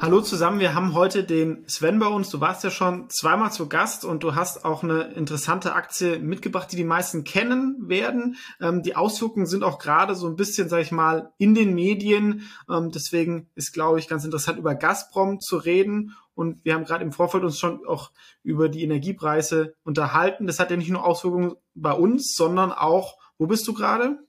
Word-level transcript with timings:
Hallo 0.00 0.20
zusammen, 0.20 0.60
wir 0.60 0.76
haben 0.76 0.94
heute 0.94 1.24
den 1.24 1.68
Sven 1.68 1.98
bei 1.98 2.06
uns. 2.06 2.30
Du 2.30 2.40
warst 2.40 2.62
ja 2.62 2.70
schon 2.70 3.10
zweimal 3.10 3.50
zu 3.50 3.68
Gast 3.68 4.04
und 4.04 4.22
du 4.22 4.36
hast 4.36 4.64
auch 4.64 4.84
eine 4.84 5.12
interessante 5.14 5.74
Aktie 5.74 6.20
mitgebracht, 6.20 6.70
die 6.70 6.76
die 6.76 6.84
meisten 6.84 7.24
kennen 7.24 7.88
werden. 7.88 8.36
Ähm, 8.60 8.84
die 8.84 8.94
Auswirkungen 8.94 9.46
sind 9.46 9.64
auch 9.64 9.80
gerade 9.80 10.14
so 10.14 10.28
ein 10.28 10.36
bisschen, 10.36 10.68
sag 10.68 10.82
ich 10.82 10.92
mal, 10.92 11.32
in 11.38 11.56
den 11.56 11.74
Medien. 11.74 12.48
Ähm, 12.70 12.92
deswegen 12.92 13.50
ist, 13.56 13.72
glaube 13.72 13.98
ich, 13.98 14.06
ganz 14.06 14.24
interessant, 14.24 14.56
über 14.56 14.76
Gazprom 14.76 15.40
zu 15.40 15.56
reden. 15.56 16.14
Und 16.32 16.64
wir 16.64 16.74
haben 16.74 16.84
gerade 16.84 17.02
im 17.02 17.10
Vorfeld 17.10 17.42
uns 17.42 17.58
schon 17.58 17.84
auch 17.84 18.12
über 18.44 18.68
die 18.68 18.84
Energiepreise 18.84 19.74
unterhalten. 19.82 20.46
Das 20.46 20.60
hat 20.60 20.70
ja 20.70 20.76
nicht 20.76 20.90
nur 20.90 21.04
Auswirkungen 21.04 21.56
bei 21.74 21.92
uns, 21.92 22.36
sondern 22.36 22.70
auch, 22.70 23.16
wo 23.36 23.48
bist 23.48 23.66
du 23.66 23.74
gerade? 23.74 24.20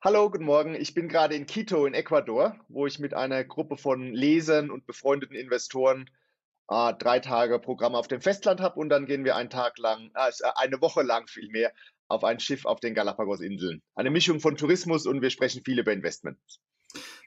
Hallo, 0.00 0.30
guten 0.30 0.44
Morgen. 0.44 0.76
Ich 0.76 0.94
bin 0.94 1.08
gerade 1.08 1.34
in 1.34 1.46
Quito 1.46 1.84
in 1.84 1.92
Ecuador, 1.92 2.54
wo 2.68 2.86
ich 2.86 3.00
mit 3.00 3.14
einer 3.14 3.42
Gruppe 3.42 3.76
von 3.76 4.12
Lesern 4.12 4.70
und 4.70 4.86
befreundeten 4.86 5.34
Investoren 5.34 6.08
äh, 6.68 6.94
drei 6.94 7.18
Tage 7.18 7.58
Programm 7.58 7.96
auf 7.96 8.06
dem 8.06 8.20
Festland 8.20 8.60
habe 8.60 8.78
und 8.78 8.90
dann 8.90 9.06
gehen 9.06 9.24
wir 9.24 9.34
einen 9.34 9.50
Tag 9.50 9.76
lang, 9.76 10.12
äh, 10.14 10.30
eine 10.54 10.80
Woche 10.80 11.02
lang 11.02 11.26
vielmehr, 11.26 11.72
auf 12.06 12.22
ein 12.22 12.38
Schiff 12.38 12.64
auf 12.64 12.78
den 12.78 12.94
Galapagos-Inseln. 12.94 13.82
Eine 13.96 14.10
Mischung 14.10 14.38
von 14.38 14.56
Tourismus 14.56 15.04
und 15.04 15.20
wir 15.20 15.30
sprechen 15.30 15.64
viel 15.64 15.80
über 15.80 15.92
Investments. 15.92 16.60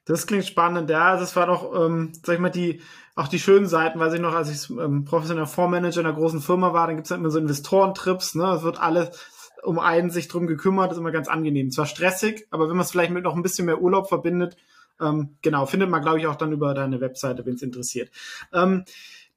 Das 0.06 0.26
klingt 0.26 0.45
spannend, 0.45 0.90
ja. 0.90 1.17
Das 1.17 1.36
war 1.36 1.48
doch, 1.48 1.76
ähm, 1.76 2.14
sag 2.23 2.36
ich 2.36 2.40
mal, 2.40 2.52
die, 2.52 2.82
auch 3.16 3.28
die 3.28 3.40
schönen 3.40 3.67
Seiten, 3.67 4.00
weiß 4.00 4.14
ich 4.14 4.22
noch, 4.22 4.34
als 4.34 4.50
ich 4.50 4.70
ähm, 4.70 5.04
professioneller 5.04 5.45
Fondsmanager 5.45 6.00
in 6.00 6.06
einer 6.06 6.16
großen 6.16 6.40
Firma 6.40 6.72
war, 6.72 6.88
dann 6.88 6.95
gibt's 6.95 7.10
ja 7.10 7.17
immer 7.17 7.32
so 7.32 7.38
Investorentrips, 7.38 8.36
ne? 8.36 8.45
Es 8.54 8.64
wird 8.64 8.80
alles 8.80 9.10
um 9.64 9.80
einen 9.80 10.09
sich 10.09 10.28
drum 10.28 10.48
gekümmert, 10.48 10.92
ist 10.92 10.98
immer 10.98 11.12
ganz 11.12 11.28
angenehm. 11.28 11.72
Zwar 11.72 11.86
stressig, 11.86 12.48
aber 12.52 12.70
wenn 12.70 12.76
man 12.76 12.86
es 12.86 12.92
vielleicht 12.92 13.12
mit 13.12 13.23
noch 13.23 13.36
ein 13.36 13.44
bisschen 13.44 13.66
mehr 13.66 13.81
Urlaub 13.81 14.08
verbindet, 14.09 14.58
ähm, 15.00 15.38
genau, 15.42 15.66
findet 15.66 15.90
man, 15.90 16.02
glaube 16.02 16.20
ich, 16.20 16.28
auch 16.28 16.36
dann 16.36 16.52
über 16.52 16.73
deine 16.73 17.02
Webseite, 17.02 17.45
wenn 17.45 17.56
es 17.56 17.62
interessiert. 17.62 18.12
Ähm, 18.54 18.86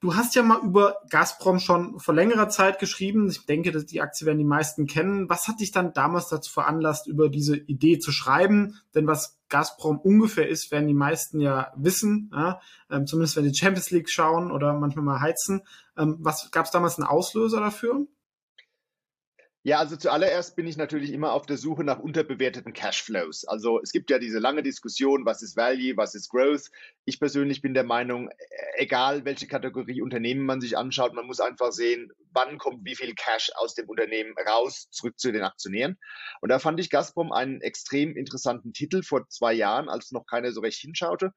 du 0.01 0.15
hast 0.15 0.35
ja 0.35 0.43
mal 0.43 0.61
über 0.63 0.99
Gazprom 1.09 1.59
schon 1.59 1.99
vor 1.99 2.15
längerer 2.15 2.51
Zeit 2.51 2.79
geschrieben. 2.79 3.29
Ich 3.31 3.47
denke, 3.47 3.73
dass 3.73 3.87
die 3.87 4.03
Aktie 4.03 4.27
werden 4.27 4.39
die 4.39 4.45
meisten 4.45 4.87
kennen. 4.87 5.31
Was 5.31 5.49
hat 5.49 5.61
dich 5.61 5.73
dann 5.73 5.95
damals 5.95 6.29
dazu 6.29 6.53
veranlasst, 6.53 7.07
über 7.07 7.31
diese 7.31 7.57
Idee 7.57 7.99
zu 7.99 8.13
schreiben? 8.13 8.79
Denn 8.95 9.07
was 9.07 9.39
Gazprom 9.49 9.99
ungefähr 9.99 10.49
ist, 10.49 10.71
werden 10.71 10.89
die 10.89 10.95
meisten 10.95 11.41
ja 11.41 11.73
wissen, 11.77 12.31
ja? 12.35 12.61
Ähm, 12.91 13.07
zumindest 13.07 13.37
wenn 13.37 13.45
die 13.45 13.55
Champions 13.55 13.91
League 13.91 14.11
schauen 14.11 14.51
oder 14.51 14.75
manchmal 14.75 15.05
mal 15.05 15.21
heizen. 15.21 15.63
Ähm, 15.97 16.19
was 16.21 16.51
gab 16.51 16.67
es 16.67 16.71
damals 16.71 16.99
einen 16.99 17.07
Auslöser 17.07 17.61
dafür? 17.61 18.07
Ja, 19.67 19.79
also 19.79 19.97
zuallererst 19.97 20.57
bin 20.57 20.67
ich 20.67 20.77
natürlich 20.77 21.11
immer 21.11 21.33
auf 21.33 21.47
der 21.47 21.57
Suche 21.57 21.85
nach 21.85 21.99
unterbewerteten 21.99 22.75
Cashflows. 22.75 23.47
Also 23.47 23.81
es 23.81 23.93
gibt 23.93 24.11
ja 24.11 24.19
diese 24.19 24.39
lange 24.39 24.63
Diskussion, 24.63 25.25
was 25.25 25.41
ist 25.41 25.57
Value, 25.57 25.97
was 25.97 26.15
ist 26.15 26.29
Growth. 26.29 26.71
Ich 27.07 27.19
persönlich 27.19 27.63
bin 27.63 27.73
der 27.73 27.85
Meinung, 27.85 28.29
e-, 28.29 28.35
egal 28.77 29.25
welche 29.25 29.47
Kategorie 29.47 30.03
Unternehmen 30.03 30.45
man 30.45 30.61
sich 30.61 30.77
anschaut, 30.77 31.15
man 31.15 31.27
muss 31.27 31.41
einfach 31.41 31.73
sehen, 31.73 32.13
wann 32.31 32.59
kommt 32.59 32.85
wie 32.85 32.95
viel 32.95 33.15
Cash 33.15 33.53
aus 33.55 33.75
dem 33.75 33.89
Unternehmen 33.89 34.35
raus, 34.47 34.91
zurück 34.91 35.19
zu 35.19 35.33
den 35.33 35.45
Aktionären. 35.45 35.97
Und 36.43 36.51
da 36.51 36.59
fand 36.59 36.79
ich 36.79 36.91
Gazprom 36.91 37.33
einen 37.33 37.63
extrem 37.63 38.17
interessanten 38.17 38.75
Titel 38.75 39.03
vor 39.03 39.31
zwei 39.31 39.55
Jahren, 39.55 39.89
als 39.89 40.13
noch 40.13 40.27
keiner 40.27 40.53
so 40.53 40.61
recht 40.61 40.81
hinschaute. 40.81 41.33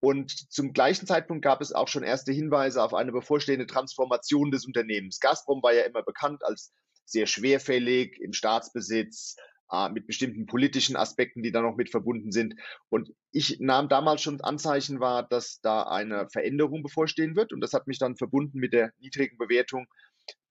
Und 0.00 0.52
zum 0.52 0.74
gleichen 0.74 1.06
Zeitpunkt 1.06 1.42
gab 1.42 1.62
es 1.62 1.72
auch 1.72 1.88
schon 1.88 2.02
erste 2.02 2.32
Hinweise 2.32 2.82
auf 2.82 2.92
eine 2.92 3.12
bevorstehende 3.12 3.66
Transformation 3.66 4.50
des 4.50 4.66
Unternehmens. 4.66 5.18
Gazprom 5.18 5.62
war 5.62 5.72
ja 5.72 5.84
immer 5.84 6.02
bekannt 6.02 6.44
als 6.44 6.74
sehr 7.10 7.26
schwerfällig 7.26 8.18
im 8.20 8.32
Staatsbesitz, 8.32 9.36
äh, 9.72 9.88
mit 9.88 10.06
bestimmten 10.06 10.46
politischen 10.46 10.96
Aspekten, 10.96 11.42
die 11.42 11.52
da 11.52 11.62
noch 11.62 11.76
mit 11.76 11.90
verbunden 11.90 12.32
sind. 12.32 12.54
Und 12.88 13.12
ich 13.30 13.58
nahm 13.60 13.88
damals 13.88 14.22
schon 14.22 14.40
Anzeichen 14.40 15.00
wahr, 15.00 15.26
dass 15.28 15.60
da 15.60 15.84
eine 15.84 16.28
Veränderung 16.30 16.82
bevorstehen 16.82 17.36
wird. 17.36 17.52
Und 17.52 17.60
das 17.60 17.72
hat 17.72 17.86
mich 17.86 17.98
dann 17.98 18.16
verbunden 18.16 18.58
mit 18.58 18.72
der 18.72 18.92
niedrigen 18.98 19.38
Bewertung 19.38 19.86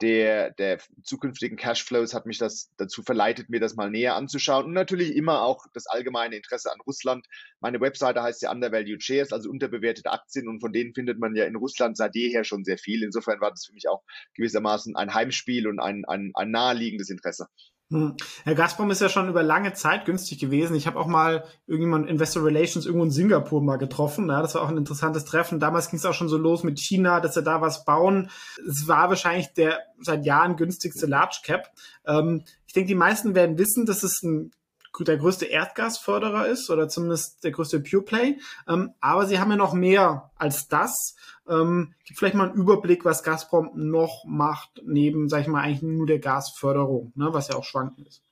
der, 0.02 0.52
der 0.52 0.80
zukünftigen 1.04 1.58
Cashflows 1.58 2.14
hat 2.14 2.26
mich 2.26 2.38
das 2.38 2.72
dazu 2.78 3.04
verleitet, 3.04 3.50
mir 3.50 3.60
das 3.60 3.76
mal 3.76 3.90
näher 3.90 4.16
anzuschauen. 4.16 4.66
Und 4.66 4.74
natürlich 4.74 5.16
immer 5.16 5.42
auch 5.42 5.66
das 5.74 5.88
allgemeine 5.88 6.36
Interesse 6.36 6.72
an 6.72 6.80
Russland. 6.86 7.26
Meine 7.60 7.82
Webseite 7.82 8.22
heißt 8.22 8.42
ja 8.42 8.52
Undervalued 8.52 9.04
Shares, 9.04 9.34
also 9.34 9.50
unterbewertete 9.50 10.12
Aktien. 10.12 10.48
Und 10.48 10.62
von 10.62 10.74
denen 10.74 10.94
findet 10.94 11.20
man 11.20 11.36
ja 11.36 11.46
in 11.46 11.56
Russland 11.56 11.98
seit 11.98 12.16
jeher 12.16 12.44
schon 12.44 12.64
sehr 12.64 12.78
viel. 12.78 13.04
Insofern 13.04 13.42
war 13.42 13.52
das 13.52 13.66
für 13.66 13.74
mich 13.74 13.90
auch 13.90 14.04
gewissermaßen 14.36 14.96
ein 14.96 15.14
Heimspiel 15.14 15.68
und 15.68 15.80
ein, 15.80 16.06
ein, 16.06 16.32
ein 16.34 16.52
naheliegendes 16.52 17.10
Interesse. 17.10 17.48
Hm. 17.92 18.16
Herr 18.44 18.54
Gazprom 18.54 18.92
ist 18.92 19.02
ja 19.02 19.10
schon 19.10 19.30
über 19.30 19.42
lange 19.42 19.74
Zeit 19.74 20.06
günstig 20.06 20.38
gewesen. 20.38 20.76
Ich 20.76 20.86
habe 20.86 21.00
auch 21.00 21.08
mal 21.08 21.46
irgendjemand 21.66 22.08
Investor 22.08 22.46
Relations 22.46 22.86
irgendwo 22.86 23.06
in 23.06 23.12
Singapur 23.12 23.64
mal 23.64 23.78
getroffen. 23.78 24.30
Ja, 24.30 24.44
das 24.44 24.54
war 24.54 24.62
auch 24.62 24.70
ein 24.70 24.78
interessantes 24.78 25.26
Treffen. 25.26 25.60
Damals 25.60 25.90
ging 25.90 25.98
es 25.98 26.06
auch 26.06 26.14
schon 26.14 26.30
so 26.30 26.38
los 26.38 26.64
mit 26.64 26.80
China, 26.80 27.20
dass 27.20 27.34
sie 27.34 27.42
da 27.42 27.62
was 27.62 27.86
bauen. 27.86 28.30
Es 28.68 28.88
war 28.88 29.10
wahrscheinlich 29.10 29.54
der 29.54 29.80
seit 30.00 30.24
Jahren 30.24 30.56
günstigste 30.56 31.08
Large 31.08 31.40
Cap. 31.44 31.72
Ähm, 32.06 32.44
ich 32.68 32.74
denke, 32.74 32.90
die 32.90 32.96
meisten 32.96 33.34
werden 33.34 33.58
wissen, 33.58 33.88
dass 33.88 34.04
es 34.04 34.22
ein 34.22 34.52
der 35.00 35.18
größte 35.18 35.46
Erdgasförderer 35.46 36.48
ist 36.48 36.70
oder 36.70 36.88
zumindest 36.88 37.44
der 37.44 37.52
größte 37.52 37.80
Pure 37.80 38.04
Play. 38.04 38.40
Ähm, 38.68 38.94
aber 39.00 39.26
sie 39.26 39.40
haben 39.40 39.52
ja 39.52 39.58
noch 39.58 39.74
mehr 39.74 40.32
als 40.36 40.68
das. 40.68 41.16
Ähm, 41.48 41.94
vielleicht 42.16 42.36
mal 42.36 42.50
einen 42.50 42.60
Überblick, 42.60 43.06
was 43.06 43.24
Gazprom 43.24 43.72
noch 43.74 44.24
macht, 44.26 44.82
neben, 44.84 45.30
sag 45.30 45.42
ich 45.42 45.48
mal, 45.48 45.62
eigentlich 45.62 45.82
nur 45.82 46.06
der 46.06 46.20
Gasförderung, 46.20 47.12
ne, 47.16 47.30
was 47.32 47.48
ja 47.48 47.56
auch 47.56 47.64
schwankend 47.64 48.08
ist. 48.08 48.24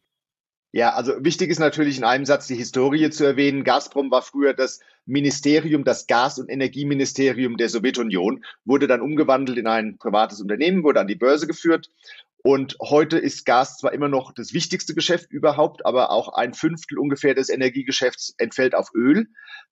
Ja, 0.73 0.93
also 0.93 1.13
wichtig 1.23 1.49
ist 1.49 1.59
natürlich 1.59 1.97
in 1.97 2.03
einem 2.03 2.25
Satz 2.25 2.45
die 2.45 2.55
Historie 2.55 3.09
zu 3.09 3.23
erwähnen. 3.23 3.63
Gazprom 3.63 4.11
war 4.11 4.21
früher 4.21 4.53
das 4.53 4.79
Ministerium, 5.05 5.85
das 5.85 6.07
Gas- 6.07 6.37
und 6.37 6.49
Energieministerium 6.49 7.57
der 7.57 7.69
Sowjetunion, 7.69 8.43
wurde 8.65 8.85
dann 8.85 9.01
umgewandelt 9.01 9.57
in 9.57 9.67
ein 9.67 9.97
privates 9.97 10.41
Unternehmen, 10.41 10.83
wurde 10.83 10.99
an 10.99 11.07
die 11.07 11.15
Börse 11.15 11.47
geführt 11.47 11.89
und 12.43 12.77
heute 12.81 13.17
ist 13.17 13.45
Gas 13.45 13.77
zwar 13.77 13.93
immer 13.93 14.07
noch 14.07 14.31
das 14.33 14.53
wichtigste 14.53 14.93
Geschäft 14.93 15.31
überhaupt, 15.31 15.85
aber 15.85 16.11
auch 16.11 16.29
ein 16.29 16.53
Fünftel 16.53 16.99
ungefähr 16.99 17.33
des 17.33 17.49
Energiegeschäfts 17.49 18.35
entfällt 18.37 18.75
auf 18.75 18.89
Öl. 18.93 19.27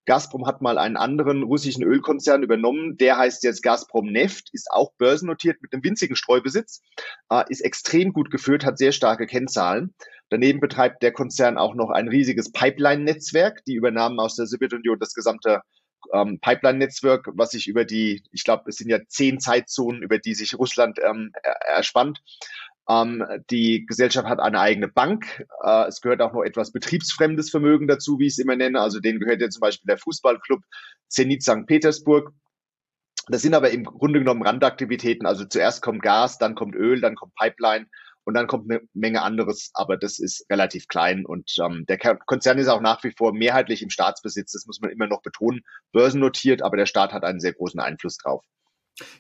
Gazprom 0.06 0.46
hat 0.46 0.62
mal 0.62 0.78
einen 0.78 0.98
anderen 0.98 1.44
russischen 1.44 1.84
Ölkonzern 1.84 2.44
übernommen. 2.44 2.98
Der 2.98 3.18
heißt 3.18 3.44
jetzt 3.44 3.64
Gazprom 3.64 4.12
Neft, 4.12 4.50
ist 4.52 4.70
auch 4.72 4.94
börsennotiert 4.98 5.62
mit 5.62 5.74
einem 5.74 5.84
winzigen 5.84 6.16
Streubesitz, 6.16 6.82
äh, 7.30 7.44
ist 7.50 7.62
extrem 7.62 8.14
gut 8.14 8.30
geführt, 8.30 8.66
hat 8.66 8.78
sehr 8.78 8.92
starke 8.92 9.26
Kennzahlen. 9.26 9.94
Daneben 10.30 10.60
betreibt 10.60 11.04
der 11.04 11.12
Konzern 11.12 11.58
auch 11.58 11.76
noch 11.76 11.92
ein 11.92 12.08
riesiges 12.08 12.52
Pipeline-Netzwerk. 12.52 13.64
Die 13.66 13.76
übernahmen 13.76 14.20
aus 14.20 14.36
der 14.36 14.48
Sowjetunion 14.48 15.00
das 15.00 15.14
gesamte 15.14 15.62
ähm, 16.14 16.40
Pipeline-Netzwerk, 16.40 17.30
was 17.34 17.52
sich 17.52 17.68
über 17.68 17.86
die, 17.86 18.24
ich 18.32 18.44
glaube, 18.44 18.70
es 18.70 18.78
sind 18.78 18.90
ja 18.90 19.00
zehn 19.08 19.40
Zeitzonen, 19.40 20.02
über 20.02 20.20
die 20.20 20.36
sich 20.36 20.58
Russland 20.58 21.00
ähm, 21.04 21.32
erspannt. 21.66 22.22
Ähm, 22.88 23.26
die 23.50 23.86
Gesellschaft 23.86 24.28
hat 24.28 24.40
eine 24.40 24.60
eigene 24.60 24.88
Bank. 24.88 25.46
Äh, 25.64 25.88
es 25.88 26.02
gehört 26.02 26.22
auch 26.22 26.34
noch 26.34 26.44
etwas 26.44 26.72
betriebsfremdes 26.72 27.50
Vermögen 27.50 27.88
dazu, 27.88 28.20
wie 28.20 28.28
ich 28.28 28.34
es 28.34 28.40
immer 28.40 28.56
nenne. 28.56 28.80
Also 28.80 29.00
denen 29.00 29.20
gehört 29.20 29.42
ja 29.42 29.50
zum 29.50 29.62
Beispiel 29.62 29.88
der 29.88 29.98
Fußballclub 29.98 30.62
Zenit 31.08 31.44
St. 31.44 31.66
Petersburg. 31.66 32.32
Das 33.28 33.42
sind 33.42 33.56
aber 33.56 33.72
im 33.72 33.86
Grunde 33.86 34.20
genommen 34.20 34.44
Randaktivitäten. 34.44 35.26
Also 35.26 35.46
zuerst 35.46 35.82
kommt 35.82 36.04
Gas, 36.04 36.38
dann 36.38 36.54
kommt 36.54 36.76
Öl, 36.76 37.02
dann 37.02 37.16
kommt 37.16 37.34
Pipeline 37.36 37.88
und 38.26 38.34
dann 38.34 38.48
kommt 38.48 38.70
eine 38.70 38.82
Menge 38.94 39.22
anderes, 39.22 39.72
aber 39.74 39.98
das 39.98 40.20
ist 40.20 40.46
relativ 40.50 40.88
klein 40.88 41.26
und 41.26 41.56
ähm, 41.64 41.86
der 41.88 41.98
Konzern 41.98 42.58
ist 42.58 42.68
auch 42.68 42.82
nach 42.82 43.04
wie 43.04 43.12
vor 43.12 43.34
mehrheitlich 43.34 43.82
im 43.82 43.90
Staatsbesitz, 43.90 44.52
das 44.52 44.66
muss 44.66 44.82
man 44.82 44.90
immer 44.90 45.08
noch 45.08 45.22
betonen, 45.22 45.62
börsennotiert, 45.94 46.62
aber 46.62 46.78
der 46.78 46.86
Staat 46.86 47.14
hat 47.14 47.24
einen 47.24 47.40
sehr 47.40 47.54
großen 47.54 47.80
Einfluss 47.80 48.18
drauf. 48.18 48.44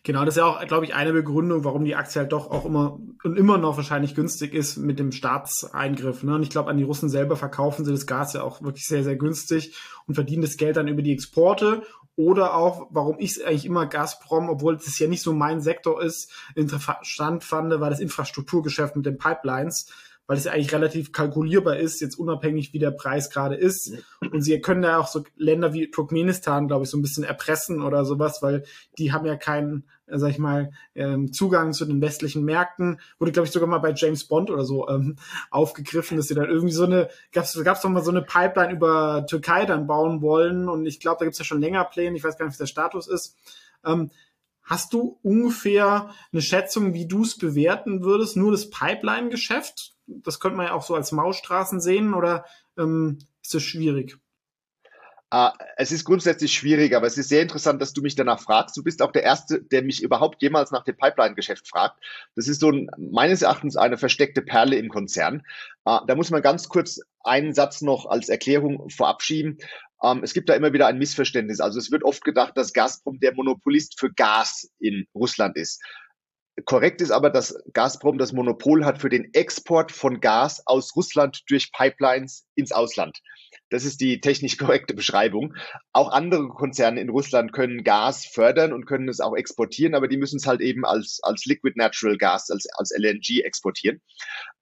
Genau, 0.03 0.23
das 0.23 0.35
ist 0.35 0.37
ja 0.37 0.45
auch, 0.45 0.65
glaube 0.67 0.85
ich, 0.85 0.95
eine 0.95 1.11
Begründung, 1.11 1.65
warum 1.65 1.83
die 1.83 1.95
Aktie 1.95 2.21
halt 2.21 2.31
doch 2.31 2.49
auch 2.49 2.63
immer 2.65 2.97
und 3.23 3.37
immer 3.37 3.57
noch 3.57 3.75
wahrscheinlich 3.75 4.15
günstig 4.15 4.53
ist 4.53 4.77
mit 4.77 4.99
dem 4.99 5.11
Staatseingriff. 5.11 6.23
Ne? 6.23 6.35
Und 6.35 6.43
ich 6.43 6.49
glaube, 6.49 6.69
an 6.69 6.77
die 6.77 6.83
Russen 6.83 7.09
selber 7.09 7.35
verkaufen 7.35 7.83
sie 7.83 7.91
das 7.91 8.07
Gas 8.07 8.33
ja 8.33 8.41
auch 8.41 8.61
wirklich 8.61 8.85
sehr, 8.85 9.03
sehr 9.03 9.17
günstig 9.17 9.75
und 10.07 10.15
verdienen 10.15 10.43
das 10.43 10.55
Geld 10.55 10.77
dann 10.77 10.87
über 10.87 11.01
die 11.01 11.11
Exporte. 11.11 11.83
Oder 12.17 12.55
auch, 12.55 12.87
warum 12.91 13.19
ich 13.19 13.31
es 13.31 13.43
eigentlich 13.43 13.65
immer 13.65 13.87
Gazprom, 13.87 14.49
obwohl 14.49 14.77
das 14.77 14.97
ja 14.99 15.07
nicht 15.07 15.21
so 15.21 15.33
mein 15.33 15.61
Sektor 15.61 16.01
ist, 16.01 16.31
interessant 16.55 17.43
fand, 17.43 17.77
war 17.79 17.89
das 17.89 17.99
Infrastrukturgeschäft 17.99 18.95
mit 18.95 19.05
den 19.05 19.17
Pipelines 19.17 19.91
weil 20.27 20.37
es 20.37 20.45
ja 20.45 20.51
eigentlich 20.51 20.73
relativ 20.73 21.11
kalkulierbar 21.11 21.77
ist, 21.77 22.01
jetzt 22.01 22.17
unabhängig 22.17 22.73
wie 22.73 22.79
der 22.79 22.91
Preis 22.91 23.29
gerade 23.29 23.55
ist. 23.55 23.93
Und 24.31 24.41
sie 24.41 24.59
können 24.59 24.81
da 24.81 24.99
auch 24.99 25.07
so 25.07 25.23
Länder 25.35 25.73
wie 25.73 25.91
Turkmenistan, 25.91 26.67
glaube 26.67 26.85
ich, 26.85 26.89
so 26.89 26.97
ein 26.97 27.01
bisschen 27.01 27.23
erpressen 27.23 27.81
oder 27.81 28.05
sowas, 28.05 28.41
weil 28.41 28.63
die 28.97 29.11
haben 29.11 29.25
ja 29.25 29.35
keinen, 29.35 29.85
äh, 30.07 30.17
sag 30.17 30.31
ich 30.31 30.39
mal, 30.39 30.71
ähm, 30.95 31.31
Zugang 31.31 31.73
zu 31.73 31.85
den 31.85 32.01
westlichen 32.01 32.43
Märkten. 32.43 32.99
Wurde, 33.19 33.31
glaube 33.31 33.45
ich, 33.45 33.51
sogar 33.51 33.69
mal 33.69 33.79
bei 33.79 33.93
James 33.93 34.27
Bond 34.27 34.49
oder 34.49 34.65
so 34.65 34.87
ähm, 34.89 35.17
aufgegriffen, 35.51 36.17
dass 36.17 36.27
sie 36.27 36.35
dann 36.35 36.49
irgendwie 36.49 36.73
so 36.73 36.85
eine, 36.85 37.09
gab's, 37.31 37.61
gab's 37.63 37.81
doch 37.81 37.89
mal 37.89 38.03
so 38.03 38.11
eine 38.11 38.23
Pipeline 38.23 38.73
über 38.73 39.25
Türkei 39.29 39.65
dann 39.65 39.87
bauen 39.87 40.21
wollen. 40.21 40.69
Und 40.69 40.85
ich 40.85 40.99
glaube, 40.99 41.17
da 41.19 41.25
gibt's 41.25 41.39
ja 41.39 41.45
schon 41.45 41.61
länger 41.61 41.83
Pläne, 41.85 42.17
ich 42.17 42.23
weiß 42.23 42.37
gar 42.37 42.45
nicht, 42.45 42.55
wie 42.55 42.63
der 42.63 42.67
Status 42.67 43.07
ist. 43.07 43.37
Ähm, 43.85 44.09
Hast 44.67 44.93
du 44.93 45.19
ungefähr 45.21 46.09
eine 46.33 46.41
Schätzung, 46.41 46.95
wie 46.95 47.07
du 47.07 47.21
es 47.21 47.37
bewerten 47.37 48.03
würdest? 48.03 48.35
Nur 48.35 48.51
das 48.51 48.71
Pipeline-Geschäft? 48.71 49.94
Das 50.07 50.39
könnte 50.39 50.57
man 50.57 50.67
ja 50.67 50.73
auch 50.73 50.83
so 50.83 50.95
als 50.95 51.11
Mausstraßen 51.11 51.79
sehen 51.79 52.13
oder 52.13 52.45
ähm, 52.77 53.19
ist 53.41 53.53
das 53.53 53.63
schwierig? 53.63 54.17
Uh, 55.33 55.49
es 55.75 55.91
ist 55.91 56.05
grundsätzlich 56.05 56.53
schwierig, 56.53 56.95
aber 56.95 57.07
es 57.07 57.17
ist 57.17 57.29
sehr 57.29 57.41
interessant, 57.41 57.81
dass 57.81 57.93
du 57.93 58.01
mich 58.01 58.15
danach 58.15 58.39
fragst. 58.39 58.77
Du 58.77 58.83
bist 58.83 59.01
auch 59.01 59.11
der 59.11 59.23
Erste, 59.23 59.61
der 59.61 59.81
mich 59.81 60.03
überhaupt 60.03 60.41
jemals 60.41 60.69
nach 60.71 60.83
dem 60.83 60.95
Pipeline-Geschäft 60.95 61.67
fragt. 61.67 61.99
Das 62.35 62.47
ist 62.47 62.61
so 62.61 62.69
ein, 62.69 62.89
meines 62.97 63.41
Erachtens 63.41 63.75
eine 63.75 63.97
versteckte 63.97 64.43
Perle 64.43 64.77
im 64.77 64.87
Konzern. 64.87 65.41
Uh, 65.83 65.99
da 66.05 66.15
muss 66.15 66.29
man 66.29 66.43
ganz 66.43 66.69
kurz 66.69 67.01
einen 67.23 67.53
Satz 67.53 67.81
noch 67.81 68.05
als 68.05 68.29
Erklärung 68.29 68.89
vorab 68.89 69.23
schieben. 69.23 69.57
Um, 69.97 70.23
es 70.23 70.33
gibt 70.33 70.47
da 70.47 70.53
immer 70.53 70.73
wieder 70.73 70.87
ein 70.87 70.99
Missverständnis. 70.99 71.59
Also 71.59 71.79
es 71.79 71.91
wird 71.91 72.03
oft 72.03 72.23
gedacht, 72.23 72.55
dass 72.55 72.73
Gazprom 72.73 73.19
der 73.19 73.33
Monopolist 73.33 73.99
für 73.99 74.13
Gas 74.13 74.69
in 74.79 75.07
Russland 75.15 75.57
ist. 75.57 75.81
Korrekt 76.63 77.01
ist 77.01 77.11
aber, 77.11 77.29
dass 77.29 77.61
Gazprom 77.73 78.17
das 78.17 78.31
Monopol 78.31 78.85
hat 78.85 78.99
für 78.99 79.09
den 79.09 79.33
Export 79.33 79.91
von 79.91 80.21
Gas 80.21 80.63
aus 80.65 80.95
Russland 80.95 81.43
durch 81.49 81.73
Pipelines 81.73 82.47
ins 82.55 82.71
Ausland. 82.71 83.19
Das 83.69 83.83
ist 83.83 84.01
die 84.01 84.21
technisch 84.21 84.57
korrekte 84.57 84.93
Beschreibung. 84.93 85.55
Auch 85.91 86.11
andere 86.11 86.47
Konzerne 86.49 87.01
in 87.01 87.09
Russland 87.09 87.53
können 87.53 87.83
Gas 87.83 88.25
fördern 88.25 88.73
und 88.73 88.85
können 88.85 89.09
es 89.09 89.19
auch 89.19 89.35
exportieren, 89.35 89.95
aber 89.95 90.07
die 90.07 90.17
müssen 90.17 90.37
es 90.37 90.47
halt 90.47 90.61
eben 90.61 90.85
als, 90.85 91.19
als 91.23 91.45
Liquid 91.45 91.75
Natural 91.77 92.17
Gas, 92.17 92.49
als, 92.49 92.67
als 92.77 92.91
LNG 92.95 93.41
exportieren. 93.43 94.01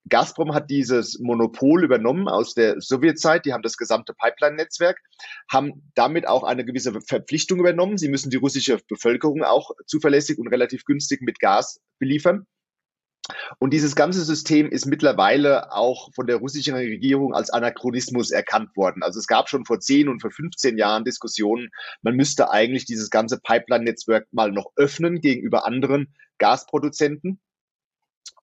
Gazprom 0.09 0.53
hat 0.53 0.69
dieses 0.69 1.19
Monopol 1.19 1.83
übernommen 1.83 2.27
aus 2.27 2.53
der 2.53 2.81
Sowjetzeit. 2.81 3.45
Die 3.45 3.53
haben 3.53 3.63
das 3.63 3.77
gesamte 3.77 4.13
Pipeline-Netzwerk, 4.13 4.99
haben 5.49 5.91
damit 5.95 6.27
auch 6.27 6.43
eine 6.43 6.65
gewisse 6.65 6.99
Verpflichtung 7.01 7.59
übernommen. 7.59 7.97
Sie 7.97 8.09
müssen 8.09 8.29
die 8.29 8.37
russische 8.37 8.79
Bevölkerung 8.89 9.43
auch 9.43 9.71
zuverlässig 9.85 10.39
und 10.39 10.49
relativ 10.49 10.83
günstig 10.83 11.21
mit 11.21 11.39
Gas 11.39 11.79
beliefern. 11.99 12.45
Und 13.57 13.71
dieses 13.71 13.95
ganze 13.95 14.23
System 14.23 14.69
ist 14.69 14.85
mittlerweile 14.85 15.71
auch 15.71 16.13
von 16.13 16.27
der 16.27 16.37
russischen 16.37 16.75
Regierung 16.75 17.33
als 17.33 17.49
Anachronismus 17.49 18.31
erkannt 18.31 18.75
worden. 18.75 19.01
Also 19.01 19.19
es 19.19 19.27
gab 19.27 19.47
schon 19.47 19.65
vor 19.65 19.79
10 19.79 20.09
und 20.09 20.21
vor 20.21 20.31
15 20.31 20.77
Jahren 20.77 21.05
Diskussionen, 21.05 21.69
man 22.01 22.15
müsste 22.15 22.51
eigentlich 22.51 22.85
dieses 22.85 23.09
ganze 23.09 23.39
Pipeline-Netzwerk 23.39 24.27
mal 24.31 24.51
noch 24.51 24.71
öffnen 24.75 25.21
gegenüber 25.21 25.65
anderen 25.65 26.13
Gasproduzenten. 26.37 27.39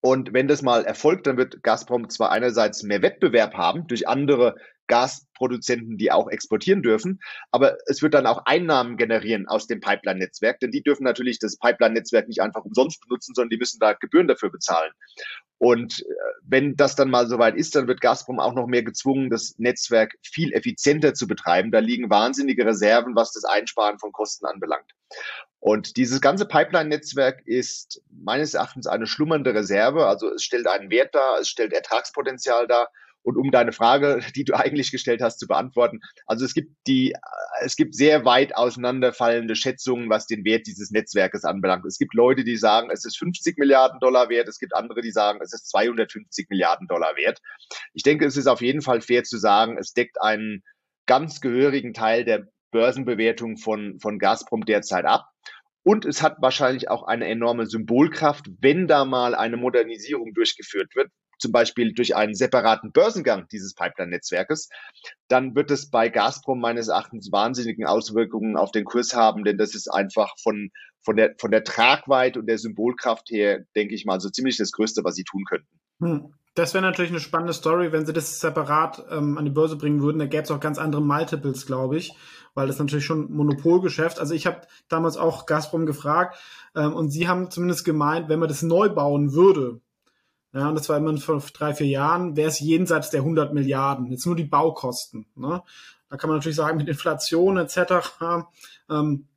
Und 0.00 0.32
wenn 0.32 0.49
das 0.49 0.62
mal 0.62 0.85
erfolgt, 0.85 1.26
dann 1.26 1.37
wird 1.37 1.62
Gazprom 1.62 2.09
zwar 2.09 2.33
einerseits 2.33 2.83
mehr 2.83 3.03
Wettbewerb 3.03 3.55
haben 3.55 3.87
durch 3.87 4.09
andere 4.09 4.56
Gasproduzenten, 4.91 5.97
die 5.97 6.11
auch 6.11 6.29
exportieren 6.29 6.83
dürfen. 6.83 7.21
Aber 7.53 7.79
es 7.87 8.03
wird 8.03 8.13
dann 8.13 8.27
auch 8.27 8.43
Einnahmen 8.45 8.97
generieren 8.97 9.47
aus 9.47 9.69
dem 9.69 9.81
Pipeline-Netzwerk, 9.81 10.59
denn 10.59 10.73
die 10.73 10.83
dürfen 10.83 11.05
natürlich 11.05 11.39
das 11.39 11.57
Pipeline-Netzwerk 11.59 12.27
nicht 12.27 12.43
einfach 12.43 12.65
umsonst 12.65 13.01
benutzen, 13.01 13.35
sondern 13.35 13.51
die 13.51 13.57
müssen 13.57 13.79
da 13.79 13.93
Gebühren 13.93 14.27
dafür 14.27 14.51
bezahlen. 14.51 14.91
Und 15.59 16.01
äh, 16.01 16.05
wenn 16.43 16.75
das 16.75 16.97
dann 16.97 17.11
mal 17.11 17.29
soweit 17.29 17.55
ist, 17.55 17.77
dann 17.77 17.87
wird 17.87 18.01
Gazprom 18.01 18.41
auch 18.41 18.55
noch 18.55 18.67
mehr 18.67 18.83
gezwungen, 18.83 19.31
das 19.31 19.55
Netzwerk 19.59 20.15
viel 20.23 20.53
effizienter 20.53 21.15
zu 21.15 21.29
betreiben. 21.29 21.71
Da 21.71 21.79
liegen 21.79 22.11
wahnsinnige 22.11 22.67
Reserven, 22.67 23.15
was 23.15 23.33
das 23.33 23.45
Einsparen 23.45 23.99
von 24.01 24.11
Kosten 24.11 24.47
anbelangt. 24.47 24.91
Und 25.61 25.97
dieses 25.99 26.21
ganze 26.21 26.47
Pipeline-Netzwerk 26.47 27.47
ist 27.47 28.03
meines 28.11 28.55
Erachtens 28.55 28.87
eine 28.87 29.07
schlummernde 29.07 29.55
Reserve. 29.55 30.07
Also 30.07 30.33
es 30.35 30.43
stellt 30.43 30.67
einen 30.67 30.91
Wert 30.91 31.15
dar, 31.15 31.39
es 31.39 31.49
stellt 31.49 31.73
Ertragspotenzial 31.73 32.67
dar 32.67 32.89
und 33.23 33.37
um 33.37 33.51
deine 33.51 33.73
Frage, 33.73 34.21
die 34.37 34.45
du 34.45 34.55
eigentlich 34.55 34.91
gestellt 34.91 35.23
hast, 35.23 35.39
zu 35.39 35.47
beantworten, 35.47 36.01
also 36.27 36.45
es 36.45 36.55
gibt 36.55 36.73
die, 36.87 37.15
es 37.63 37.77
gibt 37.77 37.95
sehr 37.95 38.25
weit 38.25 38.57
auseinanderfallende 38.57 39.55
Schätzungen, 39.55 40.09
was 40.09 40.27
den 40.27 40.45
Wert 40.45 40.67
dieses 40.67 40.91
Netzwerkes 40.91 41.45
anbelangt. 41.45 41.85
Es 41.87 41.99
gibt 41.99 42.15
Leute, 42.15 42.45
die 42.45 42.57
sagen, 42.57 42.91
es 42.91 43.05
ist 43.05 43.19
50 43.19 43.59
Milliarden 43.59 44.01
Dollar 44.01 44.29
wert. 44.29 44.49
Es 44.49 44.59
gibt 44.59 44.75
andere, 44.75 45.03
die 45.03 45.13
sagen, 45.13 45.41
es 45.43 45.53
ist 45.53 45.69
250 45.71 46.49
Milliarden 46.49 46.87
Dollar 46.89 47.17
wert. 47.17 47.41
Ich 47.93 48.03
denke, 48.03 48.27
es 48.27 48.37
ist 48.37 48.47
auf 48.47 48.63
jeden 48.63 48.83
Fall 48.83 49.01
fair 49.01 49.25
zu 49.25 49.39
sagen, 49.39 49.77
es 49.79 49.93
deckt 49.93 50.21
einen 50.21 50.63
ganz 51.07 51.41
gehörigen 51.41 51.93
Teil 51.93 52.25
der 52.25 52.47
Börsenbewertung 52.71 53.57
von, 53.57 53.99
von 54.01 54.19
Gazprom 54.19 54.65
derzeit 54.65 55.05
ab. 55.05 55.27
Und 55.83 56.05
es 56.05 56.23
hat 56.23 56.37
wahrscheinlich 56.41 56.91
auch 56.91 57.05
eine 57.05 57.27
enorme 57.27 57.67
Symbolkraft, 57.67 58.47
wenn 58.61 58.87
da 58.87 59.05
mal 59.05 59.35
eine 59.35 59.57
Modernisierung 59.57 60.35
durchgeführt 60.35 60.95
wird, 60.95 61.11
zum 61.41 61.53
Beispiel 61.53 61.93
durch 61.93 62.15
einen 62.15 62.35
separaten 62.35 62.93
Börsengang 62.93 63.49
dieses 63.49 63.75
Pipeline-Netzwerkes, 63.75 64.69
dann 65.29 65.55
wird 65.55 65.71
es 65.71 65.91
bei 65.91 66.09
Gazprom 66.09 66.61
meines 66.61 66.89
Erachtens 66.89 67.33
wahnsinnigen 67.33 67.87
Auswirkungen 67.87 68.57
auf 68.57 68.71
den 68.71 68.85
Kurs 68.85 69.15
haben, 69.15 69.45
denn 69.45 69.59
das 69.59 69.75
ist 69.75 69.89
einfach 69.89 70.35
von, 70.43 70.71
von, 71.03 71.17
der, 71.17 71.35
von 71.39 71.51
der 71.51 71.65
Tragweite 71.65 72.39
und 72.41 72.47
der 72.47 72.59
Symbolkraft 72.59 73.31
her, 73.31 73.65
denke 73.75 73.95
ich 73.95 74.05
mal, 74.05 74.21
so 74.21 74.29
ziemlich 74.31 74.57
das 74.57 74.73
Größte, 74.73 75.03
was 75.05 75.15
sie 75.15 75.25
tun 75.25 75.45
könnten. 75.45 75.81
Hm. 76.01 76.35
Das 76.55 76.75
wäre 76.75 76.83
natürlich 76.83 77.13
eine 77.13 77.21
spannende 77.21 77.53
Story, 77.53 77.93
wenn 77.93 78.07
sie 78.07 78.13
das 78.13 78.41
separat 78.41 79.05
ähm, 79.11 79.39
an 79.39 79.45
die 79.45 79.53
Börse 79.53 79.77
bringen 79.77 80.03
würden. 80.03 80.19
Da 80.19 80.27
gäbe 80.27 80.43
es 80.43 80.51
auch 80.51 80.59
ganz 80.59 80.79
andere 80.79 81.01
Multiples, 81.01 81.65
glaube 81.65 81.97
ich, 81.97 82.13
weil 82.55 82.67
das 82.67 82.79
natürlich 82.79 83.05
schon 83.05 83.33
Monopolgeschäft. 83.33 84.19
Also 84.19 84.35
ich 84.35 84.47
habe 84.47 84.63
damals 84.89 85.17
auch 85.17 85.47
Gazprom 85.47 85.87
gefragt 85.87 86.37
ähm, 86.75 86.93
und 86.93 87.11
sie 87.11 87.29
haben 87.29 87.51
zumindest 87.53 87.85
gemeint, 87.85 88.29
wenn 88.29 88.41
man 88.41 88.49
das 88.49 88.63
neu 88.63 88.89
bauen 88.89 89.33
würde, 89.33 89.81
ja, 90.52 90.69
und 90.69 90.75
das 90.75 90.88
war 90.88 90.97
immer 90.97 91.17
vor 91.19 91.43
drei, 91.52 91.75
vier 91.75 91.87
Jahren, 91.87 92.37
wäre 92.37 92.49
es 92.49 92.61
jenseits 92.61 93.11
der 93.11 93.20
100 93.20 93.55
Milliarden. 93.55 94.06
Jetzt 94.06 94.26
nur 94.26 94.35
die 94.35 94.44
Baukosten. 94.44 95.26
Ne? 95.37 95.62
Da 96.08 96.17
kann 96.17 96.29
man 96.29 96.38
natürlich 96.38 96.56
sagen, 96.56 96.79
mit 96.79 96.88
Inflation 96.88 97.56
etc. 97.56 98.47
Ähm, 98.91 99.29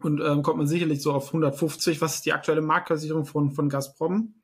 und 0.00 0.20
ähm, 0.20 0.42
kommt 0.42 0.58
man 0.58 0.66
sicherlich 0.66 1.02
so 1.02 1.12
auf 1.12 1.28
150. 1.28 2.00
Was 2.00 2.16
ist 2.16 2.26
die 2.26 2.32
aktuelle 2.32 2.62
Marktversicherung 2.62 3.24
von, 3.24 3.52
von 3.52 3.68
Gazprom? 3.68 4.34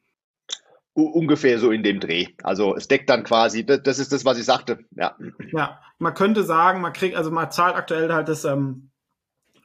ungefähr 0.96 1.58
so 1.58 1.70
in 1.70 1.82
dem 1.82 2.00
Dreh. 2.00 2.28
Also 2.42 2.74
es 2.74 2.88
deckt 2.88 3.10
dann 3.10 3.22
quasi, 3.22 3.66
das, 3.66 3.82
das 3.82 3.98
ist 3.98 4.12
das, 4.12 4.24
was 4.24 4.38
ich 4.38 4.46
sagte. 4.46 4.78
Ja. 4.92 5.14
ja, 5.52 5.78
man 5.98 6.14
könnte 6.14 6.42
sagen, 6.42 6.80
man 6.80 6.94
kriegt, 6.94 7.16
also 7.16 7.30
man 7.30 7.50
zahlt 7.50 7.76
aktuell 7.76 8.10
halt 8.12 8.28
das 8.28 8.46
ähm, 8.46 8.90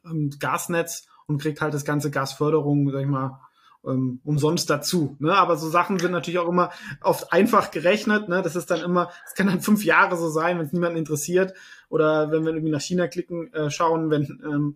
ähm 0.04 0.32
Gasnetz 0.40 1.08
und 1.28 1.42
kriegt 1.42 1.62
halt 1.62 1.74
das 1.74 1.86
ganze 1.86 2.12
Gasförderung, 2.12 2.92
sag 2.92 3.02
ich 3.02 3.08
mal, 3.08 3.40
ähm, 3.86 4.22
umsonst 4.24 4.70
dazu. 4.70 5.16
Ne? 5.20 5.34
Aber 5.34 5.58
so 5.58 5.70
Sachen 5.70 6.00
sind 6.00 6.12
natürlich 6.12 6.40
auch 6.40 6.50
immer 6.50 6.72
oft 7.02 7.32
einfach 7.34 7.72
gerechnet. 7.72 8.30
Ne? 8.30 8.42
Das 8.42 8.56
ist 8.56 8.72
dann 8.72 8.82
immer, 8.82 9.12
es 9.26 9.34
kann 9.34 9.48
dann 9.48 9.62
fünf 9.62 9.84
Jahre 9.84 10.18
so 10.18 10.30
sein, 10.30 10.58
wenn 10.58 10.66
es 10.66 10.74
niemanden 10.74 10.98
interessiert. 10.98 11.54
Oder 11.90 12.32
wenn 12.32 12.44
wir 12.44 12.52
irgendwie 12.52 12.72
nach 12.72 12.82
China 12.82 13.08
klicken, 13.08 13.54
äh, 13.54 13.70
schauen, 13.70 14.10
wenn 14.10 14.42
ähm, 14.46 14.76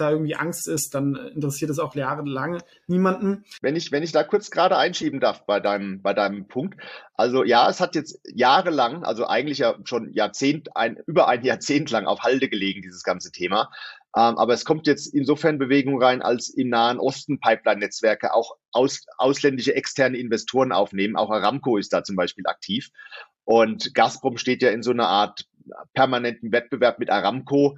da 0.00 0.10
irgendwie 0.10 0.34
Angst 0.34 0.66
ist, 0.66 0.94
dann 0.94 1.14
interessiert 1.14 1.70
es 1.70 1.78
auch 1.78 1.94
jahrelang 1.94 2.62
niemanden. 2.86 3.44
Wenn 3.60 3.76
ich, 3.76 3.92
wenn 3.92 4.02
ich 4.02 4.12
da 4.12 4.24
kurz 4.24 4.50
gerade 4.50 4.76
einschieben 4.76 5.20
darf 5.20 5.44
bei 5.44 5.60
deinem, 5.60 6.00
bei 6.00 6.14
deinem 6.14 6.48
Punkt. 6.48 6.80
Also 7.14 7.44
ja, 7.44 7.68
es 7.68 7.80
hat 7.80 7.94
jetzt 7.94 8.20
jahrelang, 8.24 9.04
also 9.04 9.26
eigentlich 9.26 9.58
ja 9.58 9.76
schon 9.84 10.12
Jahrzehnt, 10.12 10.74
ein, 10.76 10.96
über 11.06 11.28
ein 11.28 11.44
Jahrzehnt 11.44 11.90
lang 11.90 12.06
auf 12.06 12.20
Halde 12.20 12.48
gelegen, 12.48 12.82
dieses 12.82 13.02
ganze 13.02 13.30
Thema. 13.30 13.70
Ähm, 14.16 14.38
aber 14.38 14.54
es 14.54 14.64
kommt 14.64 14.86
jetzt 14.86 15.14
insofern 15.14 15.58
Bewegung 15.58 16.02
rein, 16.02 16.22
als 16.22 16.48
im 16.48 16.68
Nahen 16.68 16.98
Osten 16.98 17.38
Pipeline-Netzwerke 17.38 18.34
auch 18.34 18.56
aus, 18.72 19.06
ausländische 19.18 19.74
externe 19.74 20.18
Investoren 20.18 20.72
aufnehmen. 20.72 21.16
Auch 21.16 21.30
Aramco 21.30 21.76
ist 21.76 21.92
da 21.92 22.02
zum 22.02 22.16
Beispiel 22.16 22.46
aktiv. 22.46 22.90
Und 23.44 23.94
Gazprom 23.94 24.36
steht 24.36 24.62
ja 24.62 24.70
in 24.70 24.82
so 24.82 24.90
einer 24.90 25.08
Art 25.08 25.46
permanenten 25.94 26.52
Wettbewerb 26.52 26.98
mit 26.98 27.10
Aramco 27.10 27.76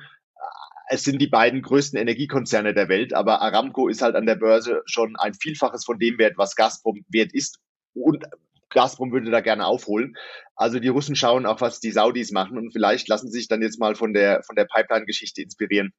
es 0.92 1.04
sind 1.04 1.20
die 1.20 1.26
beiden 1.26 1.62
größten 1.62 1.98
Energiekonzerne 1.98 2.74
der 2.74 2.90
Welt, 2.90 3.14
aber 3.14 3.40
Aramco 3.40 3.88
ist 3.88 4.02
halt 4.02 4.14
an 4.14 4.26
der 4.26 4.34
Börse 4.34 4.82
schon 4.84 5.16
ein 5.16 5.32
Vielfaches 5.32 5.86
von 5.86 5.98
dem 5.98 6.18
Wert, 6.18 6.36
was 6.36 6.54
Gazprom 6.54 7.02
wert 7.08 7.32
ist. 7.32 7.60
Und 7.94 8.26
Gazprom 8.68 9.10
würde 9.10 9.30
da 9.30 9.40
gerne 9.40 9.64
aufholen. 9.64 10.16
Also 10.54 10.80
die 10.80 10.88
Russen 10.88 11.16
schauen 11.16 11.46
auch, 11.46 11.62
was 11.62 11.80
die 11.80 11.92
Saudis 11.92 12.30
machen 12.30 12.58
und 12.58 12.72
vielleicht 12.72 13.08
lassen 13.08 13.30
sie 13.30 13.38
sich 13.38 13.48
dann 13.48 13.62
jetzt 13.62 13.80
mal 13.80 13.94
von 13.94 14.12
der, 14.12 14.42
von 14.42 14.54
der 14.54 14.66
Pipeline-Geschichte 14.66 15.40
inspirieren. 15.40 15.94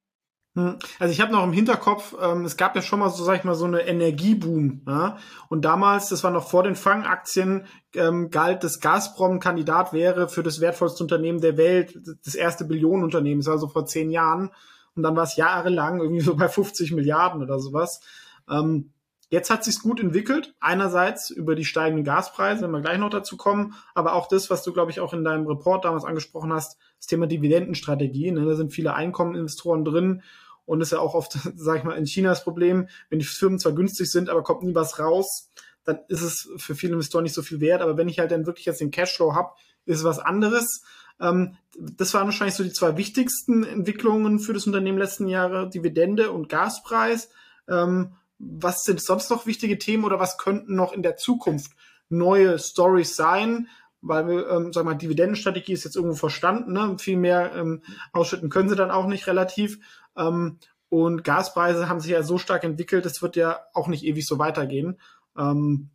Hm. 0.56 0.78
Also 1.00 1.12
ich 1.12 1.20
habe 1.20 1.32
noch 1.32 1.44
im 1.44 1.52
Hinterkopf, 1.52 2.16
ähm, 2.22 2.46
es 2.46 2.58
gab 2.58 2.76
ja 2.76 2.82
schon 2.82 3.00
mal 3.00 3.10
so, 3.10 3.24
sag 3.24 3.40
ich 3.40 3.44
mal, 3.44 3.56
so 3.56 3.66
eine 3.66 3.82
Energieboom. 3.82 4.84
Ja? 4.88 5.18
Und 5.50 5.66
damals, 5.66 6.10
das 6.10 6.24
war 6.24 6.32
noch 6.32 6.48
vor 6.48 6.64
den 6.64 6.76
Fangaktien, 6.76 7.66
ähm, 7.96 8.30
galt, 8.30 8.64
dass 8.64 8.80
Gazprom 8.80 9.40
Kandidat 9.40 9.94
wäre 9.94 10.30
für 10.30 10.44
das 10.44 10.62
wertvollste 10.62 11.04
Unternehmen 11.04 11.42
der 11.42 11.58
Welt, 11.58 12.00
das 12.24 12.36
erste 12.36 12.66
Billionenunternehmen, 12.66 13.40
das 13.40 13.48
war 13.48 13.58
so 13.58 13.68
vor 13.68 13.86
zehn 13.86 14.12
Jahren 14.12 14.52
und 14.96 15.04
dann 15.04 15.16
war 15.16 15.24
es 15.24 15.36
jahrelang 15.36 16.00
irgendwie 16.00 16.22
so 16.22 16.36
bei 16.36 16.48
50 16.48 16.92
Milliarden 16.92 17.42
oder 17.42 17.60
sowas. 17.60 18.02
Ähm, 18.50 18.94
Jetzt 19.34 19.50
hat 19.50 19.64
sich's 19.64 19.82
gut 19.82 20.00
entwickelt. 20.00 20.54
Einerseits 20.60 21.32
über 21.32 21.56
die 21.56 21.66
steigenden 21.66 22.06
Gaspreise, 22.06 22.62
wenn 22.62 22.70
wir 22.70 22.82
gleich 22.82 23.00
noch 23.00 23.10
dazu 23.10 23.36
kommen, 23.36 23.74
aber 23.96 24.14
auch 24.14 24.28
das, 24.28 24.52
was 24.52 24.62
du, 24.62 24.72
glaube 24.72 24.92
ich, 24.92 25.00
auch 25.00 25.12
in 25.12 25.24
deinem 25.24 25.48
Report 25.48 25.84
damals 25.86 26.06
angesprochen 26.06 26.54
hast, 26.54 26.78
das 26.98 27.08
Thema 27.08 27.26
Dividendenstrategie. 27.26 28.30
Ne? 28.30 28.46
Da 28.46 28.54
sind 28.54 28.74
viele 28.74 28.94
Einkommeninvestoren 28.94 29.86
drin 29.86 30.22
und 30.66 30.82
ist 30.82 30.92
ja 30.92 31.00
auch 31.00 31.16
oft, 31.16 31.32
sag 31.56 31.80
ich 31.80 31.84
mal, 31.84 31.98
in 31.98 32.06
China 32.06 32.30
das 32.30 32.44
Problem, 32.44 32.88
wenn 33.10 33.18
die 33.18 33.26
Firmen 33.26 33.58
zwar 33.58 33.72
günstig 33.72 34.12
sind, 34.12 34.30
aber 34.30 34.44
kommt 34.44 34.62
nie 34.62 34.76
was 34.76 35.00
raus, 35.00 35.50
dann 35.84 35.98
ist 36.10 36.22
es 36.22 36.52
für 36.58 36.76
viele 36.76 36.94
Investoren 36.94 37.24
nicht 37.24 37.34
so 37.34 37.42
viel 37.42 37.60
wert. 37.60 37.82
Aber 37.82 37.98
wenn 37.98 38.10
ich 38.10 38.20
halt 38.20 38.30
dann 38.30 38.46
wirklich 38.46 38.68
jetzt 38.68 38.82
den 38.82 38.92
Cashflow 38.92 39.34
habe, 39.34 39.56
ist 39.88 39.98
es 39.98 40.04
was 40.04 40.20
anderes. 40.20 40.84
Ähm, 41.20 41.58
das 41.76 42.14
waren 42.14 42.26
wahrscheinlich 42.26 42.54
so 42.54 42.64
die 42.64 42.72
zwei 42.72 42.98
wichtigsten 42.98 43.64
Entwicklungen 43.64 44.38
für 44.38 44.54
das 44.54 44.68
Unternehmen 44.68 45.00
letzten 45.00 45.28
Jahre, 45.28 45.72
Dividende 45.72 46.32
und 46.32 46.50
Gaspreis. 46.50 47.32
Ähm, 47.68 48.14
was 48.40 48.84
sind 48.84 49.02
sonst 49.02 49.30
noch 49.30 49.46
wichtige 49.46 49.78
Themen 49.78 50.04
oder 50.04 50.20
was 50.20 50.38
könnten 50.38 50.76
noch 50.76 50.94
in 50.94 51.04
der 51.04 51.18
Zukunft 51.18 51.72
neue 52.10 52.60
Stories 52.60 53.16
sein? 53.16 53.68
Weil 54.02 54.46
ähm, 54.50 54.74
sag 54.74 54.84
mal, 54.84 54.96
Dividendenstrategie 54.96 55.74
ist 55.74 55.86
jetzt 55.86 55.96
irgendwo 55.96 56.16
verstanden, 56.16 56.74
ne? 56.74 56.98
Viel 57.00 57.18
mehr 57.18 57.54
ähm, 57.56 57.84
ausschütten 58.12 58.50
können 58.50 58.68
sie 58.70 58.76
dann 58.76 58.92
auch 58.92 59.08
nicht 59.08 59.28
relativ. 59.28 59.80
Ähm, 60.18 60.60
und 60.90 61.24
Gaspreise 61.24 61.90
haben 61.90 62.02
sich 62.02 62.12
ja 62.12 62.22
so 62.22 62.38
stark 62.38 62.64
entwickelt, 62.64 63.06
es 63.06 63.22
wird 63.22 63.36
ja 63.36 63.62
auch 63.74 63.88
nicht 63.88 64.04
ewig 64.04 64.28
so 64.28 64.38
weitergehen. 64.40 65.00
Ähm, 65.38 65.90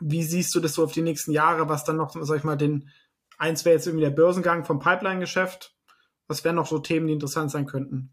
wie 0.00 0.24
siehst 0.24 0.54
du 0.54 0.60
das 0.60 0.74
so 0.74 0.84
auf 0.84 0.92
die 0.92 1.02
nächsten 1.02 1.32
Jahre, 1.32 1.68
was 1.68 1.84
dann 1.84 1.96
noch, 1.96 2.16
sag 2.20 2.38
ich 2.38 2.44
mal, 2.44 2.56
den, 2.56 2.90
eins 3.38 3.64
wäre 3.64 3.76
jetzt 3.76 3.86
irgendwie 3.86 4.04
der 4.04 4.10
Börsengang 4.10 4.64
vom 4.64 4.78
Pipeline-Geschäft. 4.78 5.76
Was 6.26 6.42
wären 6.44 6.56
noch 6.56 6.66
so 6.66 6.78
Themen, 6.78 7.06
die 7.06 7.12
interessant 7.12 7.50
sein 7.50 7.66
könnten? 7.66 8.10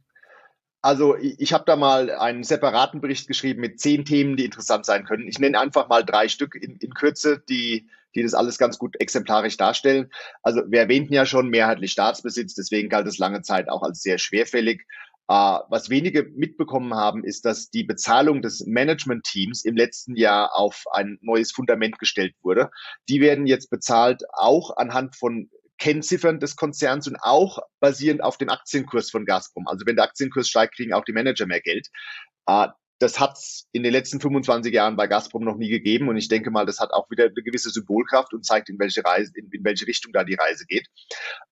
Also 0.82 1.16
ich, 1.16 1.54
habe 1.54 1.64
da 1.68 1.76
mal 1.76 2.10
einen 2.10 2.44
separaten 2.44 3.02
Bericht 3.02 3.28
geschrieben 3.28 3.62
mit 3.62 3.80
zehn 3.80 4.04
Themen, 4.04 4.36
die 4.36 4.46
interessant 4.46 4.86
sein 4.86 5.06
können. 5.06 5.28
Ich 5.28 5.38
nenne 5.38 5.60
einfach 5.60 5.88
mal 5.90 6.04
drei 6.04 6.28
Stück 6.28 6.56
in, 6.56 6.78
in 6.78 6.94
Kürze, 6.96 7.44
die, 7.48 7.88
die 8.16 8.24
das 8.24 8.34
alles 8.34 8.58
ganz 8.58 8.80
gut 8.80 9.00
exemplarisch 9.00 9.58
darstellen. 9.58 10.10
Also 10.42 10.62
wir 10.68 10.80
erwähnten 10.80 11.14
ja 11.14 11.28
schon 11.28 11.50
mehrheitlich 11.50 11.92
Staatsbesitz, 11.92 12.56
deswegen 12.56 12.90
galt 12.90 13.06
es 13.06 13.20
lange 13.20 13.44
Zeit 13.44 13.70
auch 13.70 13.84
als 13.84 14.02
sehr 14.02 14.18
schwerfällig. 14.18 14.86
Uh, 15.32 15.64
was 15.70 15.90
wenige 15.90 16.24
mitbekommen 16.24 16.94
haben, 16.94 17.24
ist, 17.24 17.46
dass 17.46 17.70
die 17.70 17.86
Bezahlung 17.86 18.42
des 18.42 18.66
Management-Teams 18.66 19.64
im 19.64 19.78
letzten 19.78 20.18
Jahr 20.18 20.54
auf 20.54 20.84
ein 20.92 21.20
neues 21.22 21.54
Fundament 21.54 22.00
gestellt 22.00 22.36
wurde. 22.42 22.70
Die 23.08 23.22
werden 23.22 23.48
jetzt 23.48 23.70
bezahlt 23.70 24.24
auch 24.34 24.76
anhand 24.76 25.16
von 25.16 25.50
Kennziffern 25.82 26.40
des 26.40 26.56
Konzerns 26.56 27.08
und 27.08 27.18
auch 27.22 27.58
basierend 27.80 28.24
auf 28.24 28.38
dem 28.38 28.50
Aktienkurs 28.50 29.10
von 29.10 29.26
Gazprom. 29.26 29.68
Also 29.68 29.88
wenn 29.88 29.96
der 29.96 30.06
Aktienkurs 30.06 30.48
steigt, 30.48 30.76
kriegen 30.76 30.94
auch 30.94 31.04
die 31.04 31.12
Manager 31.12 31.48
mehr 31.48 31.60
Geld. 31.60 31.88
Uh, 32.48 32.68
das 33.00 33.20
hat 33.20 33.36
es 33.36 33.68
in 33.72 33.82
den 33.82 33.92
letzten 33.92 34.22
25 34.22 34.72
Jahren 34.72 34.96
bei 34.96 35.08
Gazprom 35.08 35.44
noch 35.44 35.58
nie 35.58 35.70
gegeben. 35.70 36.08
Und 36.08 36.18
ich 36.18 36.28
denke 36.28 36.52
mal, 36.52 36.68
das 36.68 36.80
hat 36.80 36.92
auch 36.94 37.10
wieder 37.10 37.24
eine 37.24 37.34
gewisse 37.34 37.72
Symbolkraft 37.72 38.32
und 38.32 38.46
zeigt, 38.46 38.70
in 38.70 38.78
welche, 38.78 39.04
Reise, 39.04 39.32
in, 39.34 39.50
in 39.52 39.64
welche 39.64 39.88
Richtung 39.88 40.14
da 40.14 40.24
die 40.24 40.36
Reise 40.36 40.66
geht. 40.68 40.86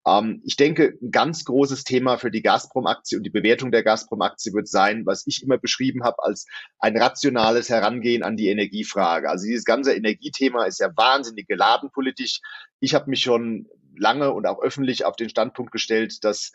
Ähm, 0.06 0.44
ich 0.46 0.58
denke, 0.58 0.94
ein 1.02 1.10
ganz 1.10 1.46
großes 1.46 1.86
Thema 1.86 2.20
für 2.20 2.30
die 2.30 2.44
Gazprom-Aktie 2.44 3.18
und 3.18 3.24
die 3.24 3.32
Bewertung 3.32 3.72
der 3.72 3.82
Gazprom-Aktie 3.82 4.54
wird 4.54 4.68
sein, 4.68 5.08
was 5.08 5.26
ich 5.26 5.42
immer 5.42 5.58
beschrieben 5.58 6.04
habe 6.04 6.18
als 6.20 6.46
ein 6.78 6.96
rationales 6.96 7.70
Herangehen 7.70 8.22
an 8.22 8.38
die 8.38 8.50
Energiefrage. 8.50 9.28
Also 9.28 9.48
dieses 9.48 9.66
ganze 9.66 9.96
Energiethema 9.96 10.66
ist 10.66 10.80
ja 10.80 10.92
wahnsinnig 10.96 11.48
geladen 11.48 11.90
politisch. 11.92 12.42
Ich 12.80 12.94
habe 12.94 13.10
mich 13.10 13.22
schon 13.22 13.68
lange 14.00 14.32
und 14.32 14.48
auch 14.48 14.62
öffentlich 14.62 15.06
auf 15.06 15.16
den 15.16 15.30
Standpunkt 15.30 15.72
gestellt, 15.72 16.24
dass 16.24 16.52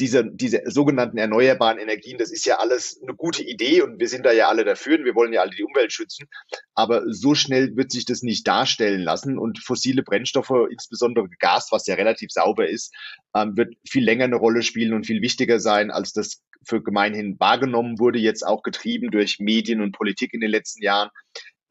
diese, 0.00 0.24
diese 0.24 0.62
sogenannten 0.66 1.18
erneuerbaren 1.18 1.78
Energien, 1.78 2.18
das 2.18 2.32
ist 2.32 2.44
ja 2.44 2.56
alles 2.56 3.00
eine 3.02 3.14
gute 3.14 3.44
Idee 3.44 3.82
und 3.82 4.00
wir 4.00 4.08
sind 4.08 4.26
da 4.26 4.32
ja 4.32 4.48
alle 4.48 4.64
dafür 4.64 4.98
und 4.98 5.04
wir 5.04 5.14
wollen 5.14 5.32
ja 5.32 5.42
alle 5.42 5.52
die 5.56 5.62
Umwelt 5.62 5.92
schützen. 5.92 6.26
Aber 6.74 7.04
so 7.06 7.34
schnell 7.34 7.76
wird 7.76 7.92
sich 7.92 8.04
das 8.04 8.22
nicht 8.22 8.48
darstellen 8.48 9.02
lassen 9.02 9.38
und 9.38 9.60
fossile 9.60 10.02
Brennstoffe, 10.02 10.52
insbesondere 10.70 11.28
Gas, 11.38 11.68
was 11.70 11.86
ja 11.86 11.94
relativ 11.94 12.32
sauber 12.32 12.68
ist, 12.68 12.92
ähm, 13.36 13.56
wird 13.56 13.74
viel 13.88 14.04
länger 14.04 14.24
eine 14.24 14.36
Rolle 14.36 14.62
spielen 14.62 14.92
und 14.94 15.06
viel 15.06 15.22
wichtiger 15.22 15.60
sein, 15.60 15.90
als 15.90 16.12
das 16.12 16.42
für 16.64 16.82
gemeinhin 16.82 17.38
wahrgenommen 17.38 17.98
wurde, 17.98 18.18
jetzt 18.18 18.46
auch 18.46 18.62
getrieben 18.62 19.10
durch 19.10 19.38
Medien 19.38 19.80
und 19.80 19.92
Politik 19.92 20.34
in 20.34 20.40
den 20.40 20.50
letzten 20.50 20.82
Jahren. 20.82 21.10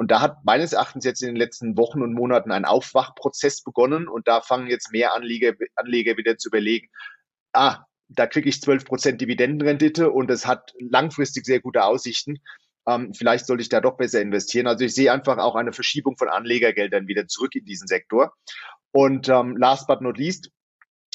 Und 0.01 0.09
da 0.09 0.19
hat 0.19 0.43
meines 0.43 0.73
Erachtens 0.73 1.05
jetzt 1.05 1.21
in 1.21 1.27
den 1.27 1.35
letzten 1.35 1.77
Wochen 1.77 2.01
und 2.01 2.15
Monaten 2.15 2.51
ein 2.51 2.65
Aufwachprozess 2.65 3.61
begonnen 3.61 4.07
und 4.07 4.27
da 4.27 4.41
fangen 4.41 4.65
jetzt 4.65 4.91
mehr 4.91 5.13
Anleger, 5.13 5.53
Anleger 5.75 6.17
wieder 6.17 6.39
zu 6.39 6.49
überlegen, 6.49 6.89
ah, 7.53 7.83
da 8.07 8.25
kriege 8.25 8.49
ich 8.49 8.63
12 8.63 8.83
Prozent 8.83 9.21
Dividendenrendite 9.21 10.09
und 10.09 10.31
es 10.31 10.47
hat 10.47 10.73
langfristig 10.79 11.45
sehr 11.45 11.59
gute 11.59 11.83
Aussichten. 11.83 12.39
Ähm, 12.87 13.13
vielleicht 13.13 13.45
sollte 13.45 13.61
ich 13.61 13.69
da 13.69 13.79
doch 13.79 13.95
besser 13.95 14.19
investieren. 14.21 14.65
Also 14.65 14.85
ich 14.85 14.95
sehe 14.95 15.13
einfach 15.13 15.37
auch 15.37 15.53
eine 15.53 15.71
Verschiebung 15.71 16.17
von 16.17 16.29
Anlegergeldern 16.29 17.07
wieder 17.07 17.27
zurück 17.27 17.53
in 17.53 17.65
diesen 17.65 17.87
Sektor. 17.87 18.33
Und 18.89 19.29
ähm, 19.29 19.55
last 19.55 19.85
but 19.85 20.01
not 20.01 20.17
least 20.17 20.49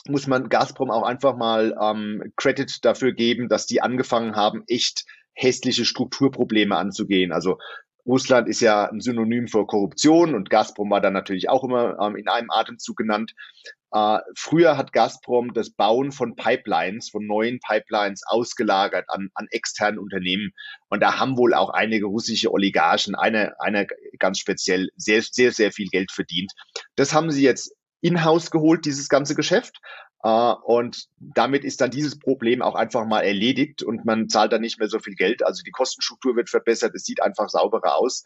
muss 0.07 0.29
man 0.29 0.49
Gazprom 0.49 0.93
auch 0.93 1.03
einfach 1.03 1.37
mal 1.37 1.77
ähm, 1.83 2.33
Credit 2.37 2.85
dafür 2.85 3.15
geben, 3.15 3.49
dass 3.49 3.67
die 3.67 3.83
angefangen 3.83 4.37
haben, 4.37 4.63
echt 4.69 5.07
hässliche 5.33 5.85
Strukturprobleme 5.85 6.77
anzugehen. 6.77 7.33
Also 7.33 7.59
Russland 8.07 8.49
ist 8.49 8.61
ja 8.61 8.87
ein 8.87 9.01
Synonym 9.01 9.49
für 9.49 9.67
Korruption 9.67 10.35
und 10.35 10.49
Gazprom 10.49 10.91
war 10.91 11.01
dann 11.01 11.13
natürlich 11.13 11.49
auch 11.49 11.65
immer 11.65 11.99
ähm, 12.01 12.17
in 12.17 12.29
einem 12.29 12.51
Atemzug 12.51 12.97
genannt. 12.97 13.33
Äh, 13.93 14.19
früher 14.37 14.77
hat 14.77 14.93
Gazprom 14.93 15.53
das 15.55 15.71
Bauen 15.71 16.13
von 16.13 16.37
Pipelines, 16.37 17.11
von 17.11 17.27
neuen 17.27 17.61
Pipelines 17.61 18.23
ausgelagert 18.27 19.07
an, 19.09 19.31
an 19.35 19.47
externen 19.51 19.99
Unternehmen. 19.99 20.51
Und 20.89 21.01
da 21.01 21.19
haben 21.19 21.37
wohl 21.37 21.55
auch 21.55 21.71
einige 21.71 22.07
russische 22.07 22.53
Oligarchen, 22.53 23.15
einer 23.15 23.55
eine 23.59 23.87
ganz 24.19 24.39
speziell, 24.39 24.91
sehr, 24.97 25.23
sehr, 25.23 25.53
sehr 25.53 25.73
viel 25.73 25.89
Geld 25.89 26.13
verdient. 26.13 26.53
Das 26.95 27.13
haben 27.13 27.31
sie 27.31 27.43
jetzt 27.43 27.75
in-house 28.01 28.51
geholt, 28.51 28.85
dieses 28.85 29.09
ganze 29.09 29.35
Geschäft. 29.35 29.81
Uh, 30.25 30.55
und 30.65 31.07
damit 31.19 31.65
ist 31.65 31.81
dann 31.81 31.91
dieses 31.91 32.19
Problem 32.19 32.63
auch 32.63 32.75
einfach 32.75 33.07
mal 33.07 33.21
erledigt 33.21 33.83
und 33.83 34.05
man 34.05 34.29
zahlt 34.29 34.51
dann 34.53 34.63
nicht 34.63 34.79
mehr 34.79 34.89
so 34.89 34.99
viel 34.99 35.15
Geld. 35.15 35.45
Also 35.45 35.63
die 35.63 35.71
Kostenstruktur 35.71 36.35
wird 36.35 36.51
verbessert, 36.51 36.95
es 36.95 37.05
sieht 37.05 37.23
einfach 37.23 37.49
sauberer 37.49 37.97
aus. 37.97 38.25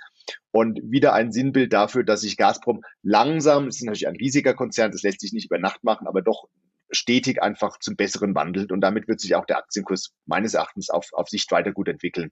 Und 0.50 0.80
wieder 0.82 1.12
ein 1.12 1.32
Sinnbild 1.32 1.72
dafür, 1.72 2.04
dass 2.04 2.22
sich 2.22 2.36
Gazprom 2.36 2.82
langsam, 3.02 3.66
es 3.66 3.76
ist 3.76 3.82
natürlich 3.82 4.08
ein 4.08 4.16
riesiger 4.16 4.54
Konzern, 4.54 4.92
das 4.92 5.02
lässt 5.02 5.20
sich 5.20 5.32
nicht 5.32 5.46
über 5.46 5.58
Nacht 5.58 5.84
machen, 5.84 6.06
aber 6.06 6.22
doch 6.22 6.48
stetig 6.90 7.42
einfach 7.42 7.78
zum 7.78 7.96
Besseren 7.96 8.34
wandelt. 8.34 8.72
Und 8.72 8.80
damit 8.80 9.08
wird 9.08 9.20
sich 9.20 9.34
auch 9.34 9.44
der 9.44 9.58
Aktienkurs 9.58 10.12
meines 10.26 10.54
Erachtens 10.54 10.90
auf, 10.90 11.08
auf 11.12 11.28
Sicht 11.28 11.50
weiter 11.52 11.72
gut 11.72 11.88
entwickeln. 11.88 12.30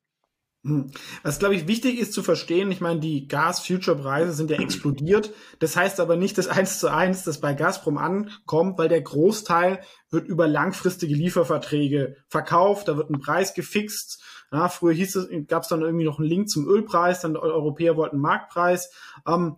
Hm. 0.64 0.90
Was, 1.22 1.38
glaube 1.38 1.54
ich, 1.54 1.68
wichtig 1.68 1.98
ist 1.98 2.12
zu 2.12 2.22
verstehen, 2.22 2.72
ich 2.72 2.80
meine, 2.80 2.98
die 2.98 3.28
Gas-Future-Preise 3.28 4.32
sind 4.32 4.50
ja 4.50 4.58
explodiert. 4.58 5.32
Das 5.60 5.76
heißt 5.76 6.00
aber 6.00 6.16
nicht 6.16 6.36
das 6.36 6.48
eins 6.48 6.80
zu 6.80 6.88
eins, 6.88 7.22
das 7.22 7.40
bei 7.40 7.54
Gazprom 7.54 7.96
ankommt, 7.96 8.76
weil 8.76 8.88
der 8.88 9.00
Großteil 9.00 9.80
wird 10.10 10.26
über 10.26 10.48
langfristige 10.48 11.14
Lieferverträge 11.14 12.16
verkauft, 12.28 12.88
da 12.88 12.96
wird 12.96 13.10
ein 13.10 13.20
Preis 13.20 13.54
gefixt. 13.54 14.22
Ja, 14.50 14.68
früher 14.68 14.94
hieß 14.94 15.16
es, 15.16 15.28
gab 15.46 15.62
es 15.62 15.68
dann 15.68 15.82
irgendwie 15.82 16.06
noch 16.06 16.18
einen 16.18 16.28
Link 16.28 16.48
zum 16.48 16.66
Ölpreis, 16.66 17.20
dann 17.20 17.36
Europäer 17.36 17.96
wollten 17.96 18.18
Marktpreis. 18.18 18.90
Ähm, 19.26 19.56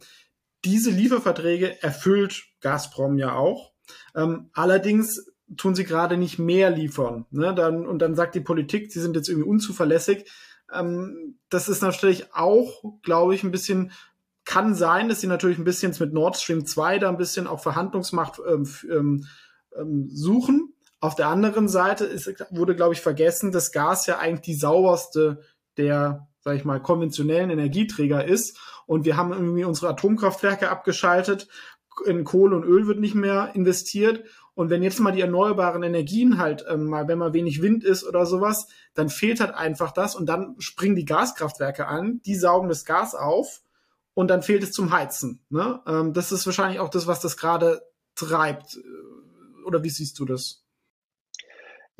diese 0.64 0.90
Lieferverträge 0.90 1.82
erfüllt 1.82 2.44
Gazprom 2.60 3.16
ja 3.16 3.34
auch. 3.34 3.72
Ähm, 4.14 4.50
allerdings 4.52 5.32
tun 5.56 5.74
sie 5.74 5.84
gerade 5.84 6.16
nicht 6.16 6.38
mehr 6.38 6.70
liefern. 6.70 7.26
Ne? 7.30 7.54
Dann, 7.54 7.86
und 7.86 8.00
dann 8.00 8.14
sagt 8.14 8.34
die 8.34 8.40
Politik, 8.40 8.92
sie 8.92 9.00
sind 9.00 9.16
jetzt 9.16 9.28
irgendwie 9.28 9.48
unzuverlässig 9.48 10.30
ähm, 10.72 11.38
das 11.48 11.68
ist 11.68 11.82
natürlich 11.82 12.34
auch, 12.34 12.82
glaube 13.02 13.34
ich, 13.34 13.42
ein 13.42 13.50
bisschen, 13.50 13.92
kann 14.44 14.74
sein, 14.74 15.08
dass 15.08 15.20
sie 15.20 15.26
natürlich 15.26 15.58
ein 15.58 15.64
bisschen 15.64 15.94
mit 16.00 16.12
Nord 16.12 16.36
Stream 16.36 16.66
2 16.66 16.98
da 16.98 17.08
ein 17.08 17.16
bisschen 17.16 17.46
auch 17.46 17.60
Verhandlungsmacht 17.60 18.40
ähm, 18.48 18.68
ähm, 18.90 19.26
ähm, 19.78 20.08
suchen. 20.12 20.74
Auf 21.00 21.14
der 21.14 21.28
anderen 21.28 21.68
Seite 21.68 22.04
ist, 22.04 22.28
wurde, 22.50 22.74
glaube 22.74 22.94
ich, 22.94 23.00
vergessen, 23.00 23.52
dass 23.52 23.72
Gas 23.72 24.06
ja 24.06 24.18
eigentlich 24.18 24.42
die 24.42 24.54
sauberste 24.54 25.40
der, 25.76 26.28
sag 26.40 26.56
ich 26.56 26.64
mal, 26.64 26.80
konventionellen 26.80 27.50
Energieträger 27.50 28.24
ist. 28.24 28.58
Und 28.86 29.04
wir 29.04 29.16
haben 29.16 29.32
irgendwie 29.32 29.64
unsere 29.64 29.88
Atomkraftwerke 29.88 30.68
abgeschaltet. 30.68 31.48
In 32.06 32.24
Kohle 32.24 32.56
und 32.56 32.64
Öl 32.64 32.86
wird 32.86 32.98
nicht 32.98 33.14
mehr 33.14 33.52
investiert. 33.54 34.24
Und 34.60 34.68
wenn 34.68 34.82
jetzt 34.82 35.00
mal 35.00 35.10
die 35.10 35.22
erneuerbaren 35.22 35.82
Energien 35.82 36.36
halt 36.36 36.66
ähm, 36.68 36.84
mal, 36.84 37.08
wenn 37.08 37.16
mal 37.16 37.32
wenig 37.32 37.62
Wind 37.62 37.82
ist 37.82 38.04
oder 38.04 38.26
sowas, 38.26 38.66
dann 38.92 39.08
fehlt 39.08 39.40
halt 39.40 39.54
einfach 39.54 39.90
das 39.90 40.14
und 40.14 40.26
dann 40.26 40.54
springen 40.58 40.96
die 40.96 41.06
Gaskraftwerke 41.06 41.86
an, 41.86 42.20
die 42.26 42.34
saugen 42.34 42.68
das 42.68 42.84
Gas 42.84 43.14
auf 43.14 43.62
und 44.12 44.28
dann 44.28 44.42
fehlt 44.42 44.62
es 44.62 44.72
zum 44.72 44.92
Heizen. 44.92 45.40
Ne? 45.48 45.80
Ähm, 45.86 46.12
das 46.12 46.30
ist 46.30 46.44
wahrscheinlich 46.44 46.78
auch 46.78 46.90
das, 46.90 47.06
was 47.06 47.20
das 47.20 47.38
gerade 47.38 47.80
treibt. 48.14 48.78
Oder 49.64 49.82
wie 49.82 49.88
siehst 49.88 50.18
du 50.18 50.26
das? 50.26 50.62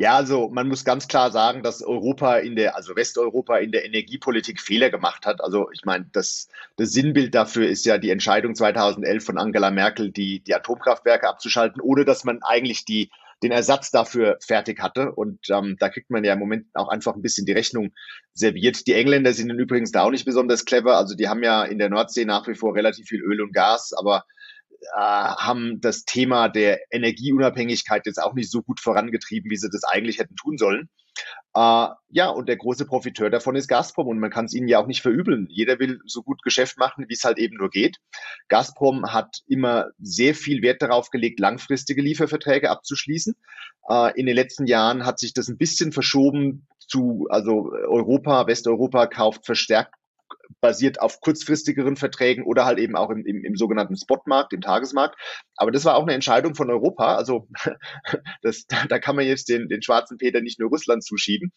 Ja, 0.01 0.17
also 0.17 0.49
man 0.49 0.67
muss 0.67 0.87
ganz 0.87 1.09
klar 1.09 1.31
sagen, 1.31 1.63
dass 1.63 1.83
Europa 1.83 2.39
in 2.39 2.57
der, 2.57 2.75
also 2.75 2.97
Westeuropa 2.97 3.59
in 3.59 3.71
der 3.71 3.85
Energiepolitik 3.85 4.59
Fehler 4.59 4.89
gemacht 4.89 5.27
hat. 5.27 5.45
Also 5.45 5.71
ich 5.73 5.85
meine, 5.85 6.07
das, 6.11 6.49
das 6.77 6.93
Sinnbild 6.93 7.35
dafür 7.35 7.69
ist 7.69 7.85
ja 7.85 7.99
die 7.99 8.09
Entscheidung 8.09 8.55
2011 8.55 9.23
von 9.23 9.37
Angela 9.37 9.71
Merkel, 9.71 10.11
die, 10.11 10.41
die 10.41 10.55
Atomkraftwerke 10.55 11.29
abzuschalten, 11.29 11.83
ohne 11.83 12.07
dass 12.07 12.25
man 12.25 12.43
eigentlich 12.43 12.87
die, 12.87 13.11
den 13.43 13.53
Ersatz 13.53 13.91
dafür 13.91 14.39
fertig 14.41 14.81
hatte. 14.81 15.13
Und 15.13 15.51
ähm, 15.51 15.77
da 15.79 15.91
kriegt 15.91 16.09
man 16.09 16.25
ja 16.25 16.33
im 16.33 16.39
Moment 16.39 16.69
auch 16.73 16.89
einfach 16.89 17.15
ein 17.15 17.21
bisschen 17.21 17.45
die 17.45 17.53
Rechnung 17.53 17.93
serviert. 18.33 18.87
Die 18.87 18.95
Engländer 18.95 19.35
sind 19.35 19.51
übrigens 19.51 19.93
da 19.93 20.05
auch 20.05 20.11
nicht 20.11 20.25
besonders 20.25 20.65
clever. 20.65 20.97
Also 20.97 21.15
die 21.15 21.29
haben 21.29 21.43
ja 21.43 21.63
in 21.63 21.79
der 21.79 21.91
Nordsee 21.91 22.25
nach 22.25 22.49
wie 22.49 22.55
vor 22.55 22.75
relativ 22.75 23.07
viel 23.07 23.21
Öl 23.21 23.43
und 23.43 23.53
Gas, 23.53 23.93
aber 23.93 24.25
haben 24.95 25.81
das 25.81 26.05
Thema 26.05 26.49
der 26.49 26.81
Energieunabhängigkeit 26.91 28.07
jetzt 28.07 28.23
auch 28.23 28.35
nicht 28.35 28.51
so 28.51 28.63
gut 28.63 28.81
vorangetrieben, 28.81 29.51
wie 29.51 29.57
sie 29.57 29.71
das 29.71 29.85
eigentlich 29.85 30.19
hätten 30.19 30.37
tun 30.37 30.59
sollen. 30.59 30.89
Äh, 31.55 31.89
ja, 32.11 32.29
und 32.29 32.49
der 32.49 32.57
große 32.57 32.87
Profiteur 32.87 33.29
davon 33.29 33.57
ist 33.57 33.67
Gazprom 33.67 34.07
und 34.07 34.21
man 34.21 34.31
kann 34.31 34.45
es 34.45 34.55
ihnen 34.55 34.69
ja 34.69 34.79
auch 34.79 34.87
nicht 34.87 35.03
verübeln. 35.03 35.47
Jeder 35.51 35.79
will 35.81 36.01
so 36.07 36.23
gut 36.23 36.43
Geschäft 36.43 36.79
machen, 36.79 37.07
wie 37.09 37.15
es 37.15 37.25
halt 37.25 37.39
eben 37.39 37.57
nur 37.57 37.71
geht. 37.71 37.97
Gazprom 38.49 39.13
hat 39.13 39.41
immer 39.49 39.89
sehr 39.99 40.35
viel 40.35 40.63
Wert 40.63 40.81
darauf 40.81 41.11
gelegt, 41.11 41.41
langfristige 41.41 42.03
Lieferverträge 42.03 42.71
abzuschließen. 42.71 43.35
Äh, 43.89 44.19
in 44.19 44.27
den 44.27 44.37
letzten 44.37 44.67
Jahren 44.67 45.05
hat 45.05 45.19
sich 45.19 45.35
das 45.35 45.49
ein 45.49 45.59
bisschen 45.59 45.93
verschoben 45.93 46.69
zu, 46.79 47.27
also 47.31 47.73
Europa, 47.73 48.47
Westeuropa 48.47 49.07
kauft 49.07 49.45
verstärkt 49.45 49.95
basiert 50.61 51.01
auf 51.01 51.21
kurzfristigeren 51.21 51.97
Verträgen 51.97 52.45
oder 52.45 52.65
halt 52.65 52.79
eben 52.79 52.97
auch 52.97 53.11
im, 53.11 53.25
im, 53.25 53.45
im 53.45 53.57
sogenannten 53.57 53.97
Spotmarkt, 53.97 54.53
im 54.53 54.61
Tagesmarkt. 54.61 55.17
Aber 55.57 55.71
das 55.71 55.85
war 55.85 55.97
auch 55.97 56.03
eine 56.03 56.15
Entscheidung 56.15 56.55
von 56.55 56.71
Europa. 56.71 57.17
Also 57.17 57.49
das, 58.43 58.67
da 58.89 58.99
kann 58.99 59.17
man 59.17 59.27
jetzt 59.27 59.49
den, 59.49 59.69
den 59.69 59.83
schwarzen 59.83 60.19
Peter 60.19 60.41
nicht 60.41 60.59
nur 60.59 60.71
Russland 60.71 61.05
zuschieben. 61.05 61.53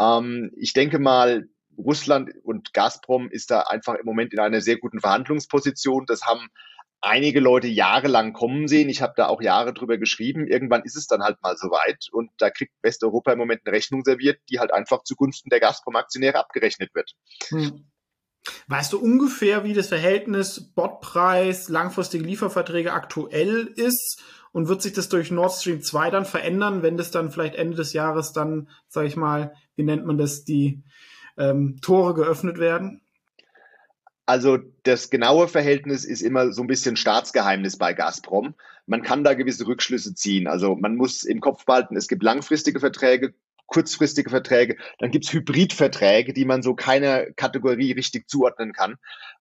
Ähm, 0.00 0.50
ich 0.56 0.72
denke 0.72 0.98
mal, 0.98 1.48
Russland 1.76 2.30
und 2.42 2.74
Gazprom 2.74 3.30
ist 3.30 3.50
da 3.50 3.62
einfach 3.62 3.94
im 3.94 4.04
Moment 4.04 4.32
in 4.32 4.38
einer 4.38 4.60
sehr 4.60 4.78
guten 4.78 5.00
Verhandlungsposition. 5.00 6.04
Das 6.06 6.22
haben 6.22 6.48
einige 7.00 7.40
Leute 7.40 7.66
jahrelang 7.66 8.32
kommen 8.32 8.68
sehen. 8.68 8.88
Ich 8.88 9.02
habe 9.02 9.14
da 9.16 9.28
auch 9.28 9.40
Jahre 9.40 9.72
drüber 9.72 9.98
geschrieben. 9.98 10.46
Irgendwann 10.46 10.82
ist 10.82 10.96
es 10.96 11.06
dann 11.06 11.22
halt 11.22 11.40
mal 11.42 11.56
soweit 11.56 12.08
und 12.12 12.30
da 12.38 12.50
kriegt 12.50 12.72
Westeuropa 12.82 13.32
im 13.32 13.38
Moment 13.38 13.62
eine 13.64 13.74
Rechnung 13.74 14.04
serviert, 14.04 14.38
die 14.50 14.58
halt 14.58 14.72
einfach 14.72 15.02
zugunsten 15.04 15.50
der 15.50 15.60
Gazprom-Aktionäre 15.60 16.38
abgerechnet 16.38 16.94
wird. 16.94 17.12
Hm. 17.48 17.89
Weißt 18.68 18.92
du 18.92 18.98
ungefähr, 18.98 19.64
wie 19.64 19.74
das 19.74 19.88
Verhältnis 19.88 20.72
Botpreis, 20.74 21.68
langfristige 21.68 22.24
Lieferverträge 22.24 22.92
aktuell 22.92 23.68
ist? 23.76 24.22
Und 24.52 24.66
wird 24.66 24.82
sich 24.82 24.92
das 24.92 25.08
durch 25.08 25.30
Nord 25.30 25.52
Stream 25.52 25.80
2 25.80 26.10
dann 26.10 26.24
verändern, 26.24 26.82
wenn 26.82 26.96
das 26.96 27.12
dann 27.12 27.30
vielleicht 27.30 27.54
Ende 27.54 27.76
des 27.76 27.92
Jahres 27.92 28.32
dann, 28.32 28.68
sage 28.88 29.06
ich 29.06 29.14
mal, 29.16 29.54
wie 29.76 29.84
nennt 29.84 30.04
man 30.06 30.18
das, 30.18 30.44
die 30.44 30.82
ähm, 31.38 31.78
Tore 31.80 32.14
geöffnet 32.14 32.58
werden? 32.58 33.00
Also 34.26 34.58
das 34.84 35.10
genaue 35.10 35.48
Verhältnis 35.48 36.04
ist 36.04 36.22
immer 36.22 36.52
so 36.52 36.62
ein 36.62 36.68
bisschen 36.68 36.96
Staatsgeheimnis 36.96 37.76
bei 37.76 37.94
Gazprom. 37.94 38.54
Man 38.86 39.02
kann 39.02 39.24
da 39.24 39.34
gewisse 39.34 39.66
Rückschlüsse 39.66 40.14
ziehen. 40.14 40.46
Also 40.46 40.76
man 40.76 40.94
muss 40.94 41.24
im 41.24 41.40
Kopf 41.40 41.64
behalten, 41.64 41.96
es 41.96 42.06
gibt 42.06 42.22
langfristige 42.22 42.78
Verträge, 42.78 43.34
kurzfristige 43.70 44.28
Verträge. 44.28 44.76
Dann 44.98 45.10
gibt's 45.10 45.32
Hybridverträge, 45.32 46.34
die 46.34 46.44
man 46.44 46.62
so 46.62 46.74
keiner 46.74 47.24
Kategorie 47.32 47.92
richtig 47.92 48.28
zuordnen 48.28 48.72
kann. 48.72 48.96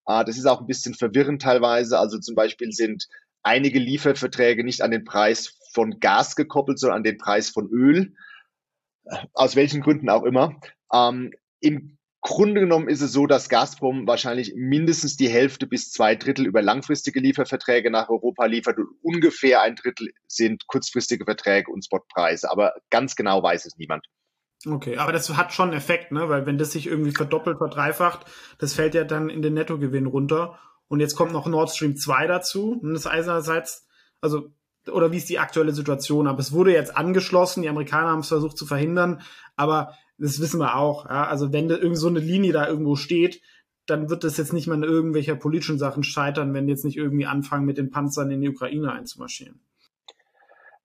Äh, 0.06 0.24
das 0.24 0.38
ist 0.38 0.46
auch 0.46 0.62
ein 0.62 0.68
bisschen 0.68 0.94
verwirrend 0.94 1.42
teilweise. 1.42 2.00
Also 2.00 2.20
zum 2.20 2.36
Beispiel 2.36 2.72
sind 2.72 3.08
einige 3.44 3.80
Lieferverträge 3.80 4.64
nicht 4.64 4.82
an 4.82 4.92
den 4.92 5.04
Preis 5.04 5.58
von 5.74 6.00
Gas 6.00 6.36
gekoppelt, 6.36 6.80
sondern 6.80 6.98
an 6.98 7.04
den 7.04 7.18
Preis 7.18 7.50
von 7.50 7.68
Öl. 7.70 8.14
Aus 9.34 9.56
welchen 9.56 9.82
Gründen 9.82 10.10
auch 10.10 10.24
immer. 10.24 10.60
Ähm, 10.94 11.34
Im 11.60 11.98
Grunde 12.22 12.60
genommen 12.60 12.90
ist 12.90 13.02
es 13.02 13.14
so, 13.14 13.28
dass 13.28 13.48
Gazprom 13.48 14.06
wahrscheinlich 14.06 14.54
mindestens 14.56 15.16
die 15.16 15.30
Hälfte 15.30 15.66
bis 15.66 15.90
zwei 15.90 16.16
Drittel 16.16 16.46
über 16.46 16.62
langfristige 16.62 17.20
Lieferverträge 17.22 17.90
nach 17.90 18.10
Europa 18.10 18.46
liefert 18.46 18.78
und 18.78 18.90
ungefähr 19.02 19.62
ein 19.62 19.76
Drittel 19.76 20.12
sind 20.28 20.68
kurzfristige 20.68 21.24
Verträge 21.24 21.72
und 21.72 21.86
Spotpreise. 21.86 22.52
Aber 22.52 22.74
ganz 22.90 23.16
genau 23.16 23.42
weiß 23.42 23.66
es 23.66 23.78
niemand. 23.78 24.06
Okay, 24.66 24.98
aber 24.98 25.14
das 25.14 25.30
hat 25.38 25.54
schon 25.54 25.72
Effekt, 25.72 26.12
ne? 26.12 26.28
Weil 26.28 26.46
wenn 26.46 26.58
das 26.58 26.74
sich 26.74 26.88
irgendwie 26.88 27.12
verdoppelt, 27.12 27.58
verdreifacht, 27.60 28.26
das 28.58 28.74
fällt 28.74 28.94
ja 28.94 29.06
dann 29.06 29.30
in 29.30 29.42
den 29.42 29.54
Nettogewinn 29.54 30.06
runter. 30.06 30.60
Und 30.88 31.00
jetzt 31.00 31.16
kommt 31.16 31.32
noch 31.32 31.48
Nord 31.48 31.70
Stream 31.70 31.96
2 31.96 32.28
dazu. 32.28 32.80
Und 32.82 32.94
das 32.94 33.08
einerseits, 33.08 33.88
also, 34.22 34.52
oder 34.92 35.12
wie 35.12 35.18
ist 35.18 35.30
die 35.30 35.40
aktuelle 35.40 35.72
Situation? 35.72 36.28
Aber 36.28 36.40
es 36.40 36.52
wurde 36.52 36.74
jetzt 36.74 36.98
angeschlossen, 36.98 37.62
die 37.62 37.70
Amerikaner 37.70 38.10
haben 38.10 38.20
es 38.20 38.28
versucht 38.28 38.58
zu 38.58 38.66
verhindern, 38.66 39.22
aber 39.56 39.94
das 40.18 40.42
wissen 40.42 40.60
wir 40.60 40.76
auch. 40.76 41.06
Ja? 41.06 41.28
Also 41.28 41.54
wenn 41.54 41.70
da 41.70 41.78
irgend 41.78 41.98
so 41.98 42.08
eine 42.08 42.20
Linie 42.20 42.52
da 42.52 42.68
irgendwo 42.68 42.96
steht, 42.96 43.42
dann 43.86 44.10
wird 44.10 44.24
das 44.24 44.38
jetzt 44.38 44.54
nicht 44.54 44.68
mal 44.68 44.76
in 44.76 44.84
irgendwelcher 44.84 45.36
politischen 45.36 45.80
Sachen 45.80 46.04
scheitern, 46.04 46.54
wenn 46.54 46.68
die 46.68 46.72
jetzt 46.72 46.86
nicht 46.86 46.98
irgendwie 46.98 47.26
anfangen, 47.26 47.66
mit 47.66 47.78
den 47.78 47.92
Panzern 47.92 48.30
in 48.30 48.42
die 48.42 48.50
Ukraine 48.50 48.92
einzumarschieren. 48.92 49.62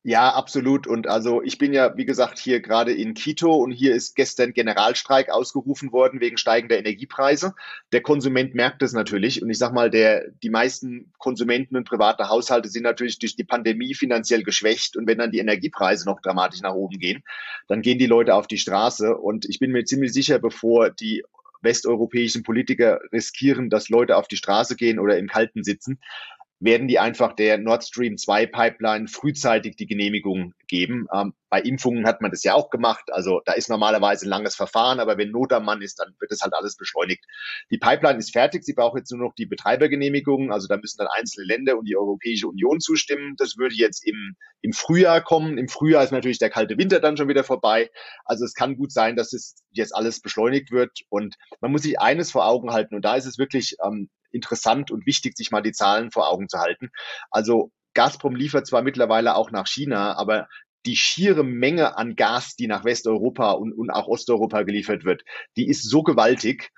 Ja, 0.07 0.35
absolut. 0.35 0.87
Und 0.87 1.07
also 1.07 1.43
ich 1.43 1.57
bin 1.57 1.73
ja, 1.73 1.97
wie 1.97 2.05
gesagt, 2.05 2.39
hier 2.39 2.61
gerade 2.61 2.93
in 2.93 3.15
Quito 3.15 3.55
und 3.55 3.71
hier 3.71 3.95
ist 3.95 4.15
gestern 4.15 4.53
Generalstreik 4.53 5.31
ausgerufen 5.31 5.93
worden 5.93 6.21
wegen 6.21 6.37
steigender 6.37 6.77
Energiepreise. 6.77 7.55
Der 7.91 8.03
Konsument 8.03 8.55
merkt 8.55 8.83
das 8.83 8.93
natürlich. 8.93 9.43
Und 9.43 9.49
ich 9.49 9.57
sag 9.57 9.73
mal, 9.73 9.89
der, 9.89 10.29
die 10.43 10.51
meisten 10.51 11.11
Konsumenten 11.17 11.75
und 11.75 11.89
private 11.89 12.29
Haushalte 12.29 12.69
sind 12.69 12.83
natürlich 12.83 13.19
durch 13.19 13.35
die 13.35 13.45
Pandemie 13.45 13.95
finanziell 13.95 14.43
geschwächt. 14.43 14.95
Und 14.99 15.07
wenn 15.07 15.17
dann 15.17 15.31
die 15.31 15.39
Energiepreise 15.39 16.05
noch 16.05 16.21
dramatisch 16.21 16.61
nach 16.61 16.75
oben 16.75 16.99
gehen, 16.99 17.23
dann 17.67 17.81
gehen 17.81 17.99
die 17.99 18.05
Leute 18.05 18.35
auf 18.35 18.47
die 18.47 18.59
Straße. 18.59 19.17
Und 19.17 19.47
ich 19.47 19.59
bin 19.59 19.73
mir 19.73 19.87
ziemlich 19.87 20.13
sicher, 20.13 20.39
bevor 20.39 20.91
die 20.91 21.25
westeuropäischen 21.63 22.43
Politiker 22.43 23.01
riskieren, 23.11 23.71
dass 23.71 23.89
Leute 23.89 24.19
auf 24.19 24.29
die 24.29 24.37
Straße 24.37 24.77
gehen 24.77 24.99
oder 24.99 25.17
im 25.17 25.29
Kalten 25.29 25.65
sitzen, 25.65 25.99
werden 26.65 26.89
die 26.89 26.99
einfach 26.99 27.35
der 27.35 27.59
Nord 27.59 27.85
Stream 27.85 28.17
2 28.17 28.47
Pipeline 28.47 29.07
frühzeitig 29.07 29.77
die 29.77 29.87
Genehmigung 29.87 30.55
geben. 30.67 31.07
Ähm, 31.15 31.35
bei 31.51 31.61
Impfungen 31.61 32.07
hat 32.07 32.23
man 32.23 32.31
das 32.31 32.43
ja 32.43 32.55
auch 32.55 32.71
gemacht. 32.71 33.05
Also 33.13 33.43
da 33.45 33.53
ist 33.53 33.69
normalerweise 33.69 34.25
ein 34.25 34.31
langes 34.31 34.57
Verfahren, 34.57 34.99
aber 34.99 35.19
wenn 35.19 35.31
Not 35.31 35.53
am 35.53 35.67
Mann 35.67 35.83
ist, 35.83 36.01
dann 36.01 36.15
wird 36.19 36.31
das 36.31 36.41
halt 36.41 36.55
alles 36.55 36.77
beschleunigt. 36.77 37.23
Die 37.71 37.77
Pipeline 37.77 38.19
ist 38.19 38.33
fertig. 38.33 38.65
Sie 38.65 38.73
braucht 38.73 38.97
jetzt 38.97 39.13
nur 39.13 39.21
noch 39.21 39.35
die 39.35 39.45
Betreibergenehmigung. 39.45 40.53
Also 40.53 40.67
da 40.67 40.79
müssen 40.79 40.97
dann 40.97 41.09
einzelne 41.15 41.47
Länder 41.47 41.77
und 41.77 41.85
die 41.87 41.99
Europäische 41.99 42.49
Union 42.49 42.81
zustimmen. 42.81 43.35
Das 43.37 43.59
würde 43.59 43.75
jetzt 43.75 44.07
im, 44.07 44.35
im 44.63 44.73
Frühjahr 44.73 45.21
kommen. 45.21 45.59
Im 45.59 45.69
Frühjahr 45.69 46.03
ist 46.03 46.13
natürlich 46.13 46.39
der 46.39 46.51
kalte 46.51 46.79
Winter 46.79 46.99
dann 46.99 47.19
schon 47.19 47.29
wieder 47.29 47.45
vorbei. 47.45 47.91
Also 48.25 48.47
es 48.47 48.55
kann 48.55 48.79
gut 48.79 48.91
sein, 48.91 49.17
dass 49.17 49.35
es 49.35 49.63
jetzt 49.73 49.95
alles 49.95 50.23
beschleunigt 50.23 50.71
wird. 50.71 51.03
Und 51.11 51.35
man 51.61 51.73
muss 51.73 51.83
sich 51.83 52.01
eines 52.01 52.31
vor 52.31 52.47
Augen 52.47 52.73
halten. 52.73 52.95
Und 52.95 53.05
da 53.05 53.17
ist 53.17 53.27
es 53.27 53.37
wirklich 53.37 53.77
ähm, 53.85 54.09
interessant 54.35 54.91
und 54.91 55.07
wichtig, 55.07 55.37
sich 55.37 55.51
mal 55.51 55.63
die 55.63 55.73
Zahlen 55.73 56.11
vor 56.11 56.31
Augen 56.31 56.49
zu 56.49 56.59
halten. 56.59 56.91
Also 57.31 57.71
Gazprom 57.95 58.35
liefert 58.35 58.67
zwar 58.67 58.83
mittlerweile 58.83 59.37
auch 59.37 59.51
nach 59.51 59.67
China, 59.67 60.17
aber 60.17 60.49
die 60.87 60.97
schiere 60.97 61.45
Menge 61.45 61.97
an 61.97 62.17
Gas, 62.17 62.57
die 62.57 62.67
nach 62.67 62.85
Westeuropa 62.85 63.53
und, 63.53 63.73
und 63.73 63.91
auch 63.91 64.09
Osteuropa 64.09 64.63
geliefert 64.63 65.05
wird, 65.05 65.23
die 65.57 65.69
ist 65.69 65.89
so 65.89 66.03
gewaltig, 66.03 66.71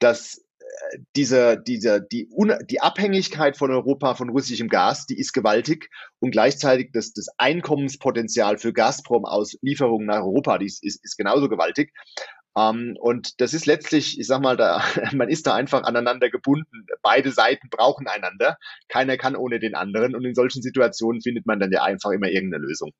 dass 0.00 0.38
äh, 0.38 0.98
diese, 1.14 1.62
diese, 1.62 2.02
die, 2.02 2.28
die 2.68 2.80
Abhängigkeit 2.80 3.56
von 3.56 3.70
Europa 3.70 4.14
von 4.14 4.30
russischem 4.30 4.68
Gas, 4.68 5.06
die 5.06 5.18
ist 5.18 5.32
gewaltig 5.32 5.88
und 6.18 6.32
gleichzeitig 6.32 6.90
das, 6.92 7.12
das 7.12 7.28
Einkommenspotenzial 7.38 8.58
für 8.58 8.72
Gazprom 8.72 9.24
aus 9.24 9.56
Lieferungen 9.62 10.06
nach 10.06 10.22
Europa, 10.22 10.58
die 10.58 10.66
ist, 10.66 10.82
ist, 10.82 11.04
ist 11.04 11.16
genauso 11.16 11.48
gewaltig. 11.48 11.92
Ähm, 12.56 12.96
und 13.00 13.40
das 13.40 13.52
ist 13.54 13.66
letztlich, 13.66 14.18
ich 14.18 14.26
sag 14.26 14.40
mal, 14.40 14.56
da, 14.56 14.82
man 15.12 15.28
ist 15.28 15.46
da 15.46 15.54
einfach 15.54 15.82
aneinander 15.82 16.30
gebunden. 16.30 16.86
Beide 17.02 17.32
Seiten 17.32 17.68
brauchen 17.70 18.06
einander. 18.06 18.56
Keiner 18.88 19.16
kann 19.16 19.36
ohne 19.36 19.58
den 19.58 19.74
anderen. 19.74 20.14
Und 20.14 20.24
in 20.24 20.34
solchen 20.34 20.62
Situationen 20.62 21.20
findet 21.20 21.46
man 21.46 21.60
dann 21.60 21.72
ja 21.72 21.82
einfach 21.82 22.10
immer 22.10 22.28
irgendeine 22.28 22.64
Lösung. 22.64 22.92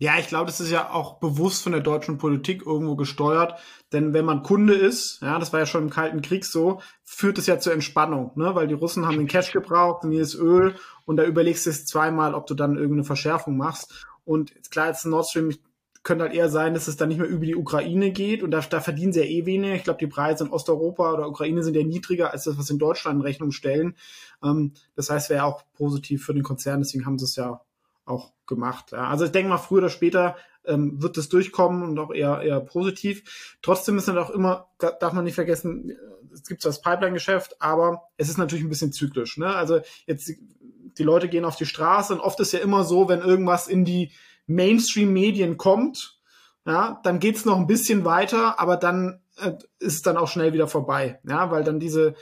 Ja, 0.00 0.16
ich 0.16 0.28
glaube, 0.28 0.46
das 0.46 0.60
ist 0.60 0.70
ja 0.70 0.90
auch 0.90 1.18
bewusst 1.18 1.64
von 1.64 1.72
der 1.72 1.80
deutschen 1.80 2.18
Politik 2.18 2.64
irgendwo 2.64 2.94
gesteuert. 2.94 3.58
Denn 3.92 4.12
wenn 4.12 4.24
man 4.24 4.44
Kunde 4.44 4.74
ist, 4.74 5.20
ja, 5.22 5.40
das 5.40 5.52
war 5.52 5.58
ja 5.58 5.66
schon 5.66 5.82
im 5.84 5.90
Kalten 5.90 6.22
Krieg 6.22 6.44
so, 6.44 6.80
führt 7.02 7.36
es 7.36 7.48
ja 7.48 7.58
zur 7.58 7.72
Entspannung, 7.72 8.30
ne? 8.36 8.54
Weil 8.54 8.68
die 8.68 8.74
Russen 8.74 9.06
haben 9.06 9.16
den 9.16 9.26
Cash 9.26 9.50
gebraucht 9.50 10.04
und 10.04 10.12
hier 10.12 10.22
ist 10.22 10.36
Öl 10.36 10.76
und 11.04 11.16
da 11.16 11.24
überlegst 11.24 11.66
du 11.66 11.70
es 11.70 11.84
zweimal, 11.84 12.34
ob 12.34 12.46
du 12.46 12.54
dann 12.54 12.76
irgendeine 12.76 13.02
Verschärfung 13.04 13.56
machst. 13.56 14.06
Und 14.24 14.52
klar, 14.70 14.86
jetzt 14.86 15.04
Nord 15.04 15.28
Stream, 15.28 15.52
könnte 16.02 16.24
halt 16.24 16.34
eher 16.34 16.48
sein, 16.48 16.74
dass 16.74 16.88
es 16.88 16.96
dann 16.96 17.08
nicht 17.08 17.18
mehr 17.18 17.28
über 17.28 17.44
die 17.44 17.56
Ukraine 17.56 18.10
geht 18.10 18.42
und 18.42 18.50
da, 18.50 18.60
da 18.60 18.80
verdienen 18.80 19.12
sie 19.12 19.20
ja 19.20 19.26
eh 19.26 19.46
weniger. 19.46 19.74
Ich 19.74 19.84
glaube, 19.84 19.98
die 19.98 20.06
Preise 20.06 20.44
in 20.44 20.50
Osteuropa 20.50 21.12
oder 21.12 21.28
Ukraine 21.28 21.62
sind 21.62 21.74
ja 21.74 21.82
niedriger 21.82 22.32
als 22.32 22.44
das, 22.44 22.58
was 22.58 22.70
in 22.70 22.78
Deutschland 22.78 23.16
in 23.16 23.22
Rechnung 23.22 23.52
stellen. 23.52 23.96
Ähm, 24.42 24.72
das 24.96 25.10
heißt, 25.10 25.30
wäre 25.30 25.44
auch 25.44 25.62
positiv 25.74 26.24
für 26.24 26.34
den 26.34 26.42
Konzern, 26.42 26.80
deswegen 26.80 27.06
haben 27.06 27.18
sie 27.18 27.24
es 27.24 27.36
ja 27.36 27.60
auch 28.04 28.32
gemacht. 28.46 28.92
Ja. 28.92 29.08
Also 29.08 29.26
ich 29.26 29.32
denke 29.32 29.50
mal, 29.50 29.58
früher 29.58 29.78
oder 29.78 29.90
später 29.90 30.36
ähm, 30.64 31.00
wird 31.02 31.16
das 31.16 31.28
durchkommen 31.28 31.82
und 31.82 31.98
auch 31.98 32.12
eher, 32.12 32.40
eher 32.42 32.60
positiv. 32.60 33.56
Trotzdem 33.62 33.98
ist 33.98 34.08
dann 34.08 34.18
auch 34.18 34.30
immer, 34.30 34.68
darf 34.78 35.12
man 35.12 35.24
nicht 35.24 35.34
vergessen, 35.34 35.96
es 36.32 36.44
gibt 36.44 36.62
zwar 36.62 36.70
das 36.70 36.82
Pipeline-Geschäft, 36.82 37.56
aber 37.60 38.08
es 38.16 38.28
ist 38.28 38.38
natürlich 38.38 38.64
ein 38.64 38.70
bisschen 38.70 38.92
zyklisch. 38.92 39.36
Ne? 39.36 39.54
Also 39.54 39.80
jetzt 40.06 40.32
die 40.98 41.02
Leute 41.02 41.28
gehen 41.28 41.44
auf 41.44 41.56
die 41.56 41.66
Straße 41.66 42.12
und 42.12 42.20
oft 42.20 42.40
ist 42.40 42.52
ja 42.52 42.58
immer 42.60 42.84
so, 42.84 43.08
wenn 43.08 43.20
irgendwas 43.20 43.68
in 43.68 43.84
die 43.84 44.10
Mainstream-Medien 44.48 45.56
kommt, 45.56 46.18
ja, 46.66 47.00
dann 47.04 47.20
geht's 47.20 47.44
noch 47.44 47.56
ein 47.56 47.66
bisschen 47.66 48.04
weiter, 48.04 48.58
aber 48.58 48.76
dann 48.76 49.20
äh, 49.36 49.52
ist 49.78 50.06
dann 50.06 50.16
auch 50.16 50.28
schnell 50.28 50.52
wieder 50.52 50.68
vorbei, 50.68 51.20
ja, 51.26 51.50
weil 51.50 51.64
dann 51.64 51.80
diese 51.80 52.14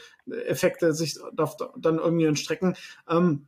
Effekte 0.47 0.93
sich 0.93 1.19
dann 1.35 1.99
irgendwie 1.99 2.27
entstrecken. 2.27 2.77
Ähm, 3.09 3.47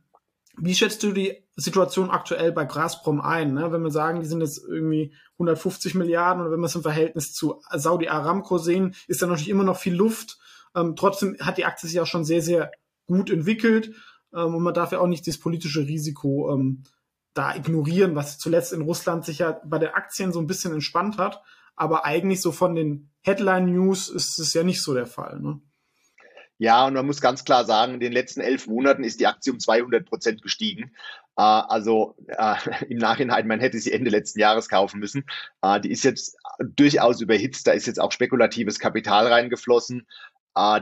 Wie 0.57 0.75
schätzt 0.75 1.03
du 1.03 1.11
die 1.11 1.43
Situation 1.55 2.09
aktuell 2.09 2.51
bei 2.51 2.65
Gazprom 2.65 3.21
ein? 3.21 3.53
Ne? 3.53 3.71
Wenn 3.71 3.81
wir 3.81 3.91
sagen, 3.91 4.21
die 4.21 4.25
sind 4.25 4.41
jetzt 4.41 4.61
irgendwie 4.67 5.13
150 5.33 5.95
Milliarden 5.95 6.41
oder 6.41 6.51
wenn 6.51 6.59
wir 6.59 6.65
es 6.65 6.75
im 6.75 6.81
Verhältnis 6.81 7.33
zu 7.33 7.61
Saudi 7.71 8.09
Aramco 8.09 8.57
sehen, 8.57 8.95
ist 9.07 9.21
da 9.21 9.27
natürlich 9.27 9.49
immer 9.49 9.63
noch 9.63 9.77
viel 9.77 9.95
Luft. 9.95 10.37
Ähm, 10.75 10.95
trotzdem 10.95 11.37
hat 11.39 11.57
die 11.57 11.65
Aktie 11.65 11.87
sich 11.87 11.99
auch 11.99 12.07
schon 12.07 12.25
sehr, 12.25 12.41
sehr 12.41 12.71
gut 13.07 13.29
entwickelt 13.29 13.93
ähm, 14.33 14.55
und 14.55 14.63
man 14.63 14.73
darf 14.73 14.91
ja 14.91 14.99
auch 14.99 15.07
nicht 15.07 15.27
das 15.27 15.37
politische 15.37 15.81
Risiko 15.81 16.53
ähm, 16.53 16.83
da 17.33 17.55
ignorieren, 17.55 18.15
was 18.15 18.37
zuletzt 18.37 18.73
in 18.73 18.81
Russland 18.81 19.25
sich 19.25 19.39
ja 19.39 19.59
bei 19.63 19.79
den 19.79 19.89
Aktien 19.89 20.31
so 20.31 20.39
ein 20.39 20.47
bisschen 20.47 20.73
entspannt 20.73 21.17
hat. 21.17 21.41
Aber 21.75 22.05
eigentlich 22.05 22.41
so 22.41 22.51
von 22.51 22.75
den 22.75 23.11
Headline-News 23.21 24.09
ist 24.09 24.39
es 24.39 24.53
ja 24.53 24.63
nicht 24.63 24.81
so 24.81 24.93
der 24.93 25.05
Fall. 25.05 25.39
Ne? 25.39 25.61
Ja, 26.57 26.85
und 26.85 26.93
man 26.93 27.05
muss 27.05 27.21
ganz 27.21 27.45
klar 27.45 27.63
sagen, 27.63 27.93
in 27.93 27.99
den 28.01 28.11
letzten 28.11 28.41
elf 28.41 28.67
Monaten 28.67 29.05
ist 29.05 29.21
die 29.21 29.27
Aktie 29.27 29.53
um 29.53 29.59
200 29.59 30.05
Prozent 30.05 30.41
gestiegen. 30.41 30.91
Äh, 31.37 31.41
also 31.41 32.17
äh, 32.27 32.55
im 32.89 32.97
Nachhinein, 32.97 33.47
man 33.47 33.61
hätte 33.61 33.79
sie 33.79 33.93
Ende 33.93 34.09
letzten 34.09 34.41
Jahres 34.41 34.67
kaufen 34.67 34.99
müssen. 34.99 35.23
Äh, 35.61 35.79
die 35.79 35.91
ist 35.91 36.03
jetzt 36.03 36.35
durchaus 36.59 37.21
überhitzt. 37.21 37.65
Da 37.65 37.71
ist 37.71 37.87
jetzt 37.87 38.01
auch 38.01 38.11
spekulatives 38.11 38.77
Kapital 38.77 39.27
reingeflossen. 39.27 40.05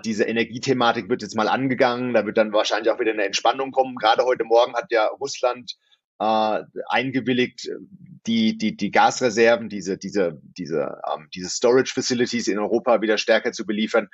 Diese 0.05 0.23
Energiethematik 0.23 1.07
wird 1.07 1.21
jetzt 1.21 1.35
mal 1.35 1.47
angegangen. 1.47 2.13
Da 2.13 2.25
wird 2.25 2.37
dann 2.37 2.51
wahrscheinlich 2.51 2.91
auch 2.91 2.99
wieder 2.99 3.11
eine 3.11 3.25
Entspannung 3.25 3.71
kommen. 3.71 3.97
Gerade 3.97 4.23
heute 4.23 4.43
Morgen 4.43 4.73
hat 4.73 4.91
ja 4.91 5.05
Russland 5.05 5.75
äh, 6.19 6.63
eingewilligt, 6.87 7.69
die, 8.25 8.57
die, 8.57 8.75
die 8.75 8.91
Gasreserven, 8.91 9.69
diese, 9.69 9.97
diese, 9.97 10.39
diese, 10.43 11.01
ähm, 11.13 11.29
diese 11.33 11.49
Storage 11.49 11.93
Facilities 11.93 12.47
in 12.47 12.59
Europa 12.59 13.01
wieder 13.01 13.17
stärker 13.17 13.51
zu 13.51 13.65
beliefern. 13.65 14.09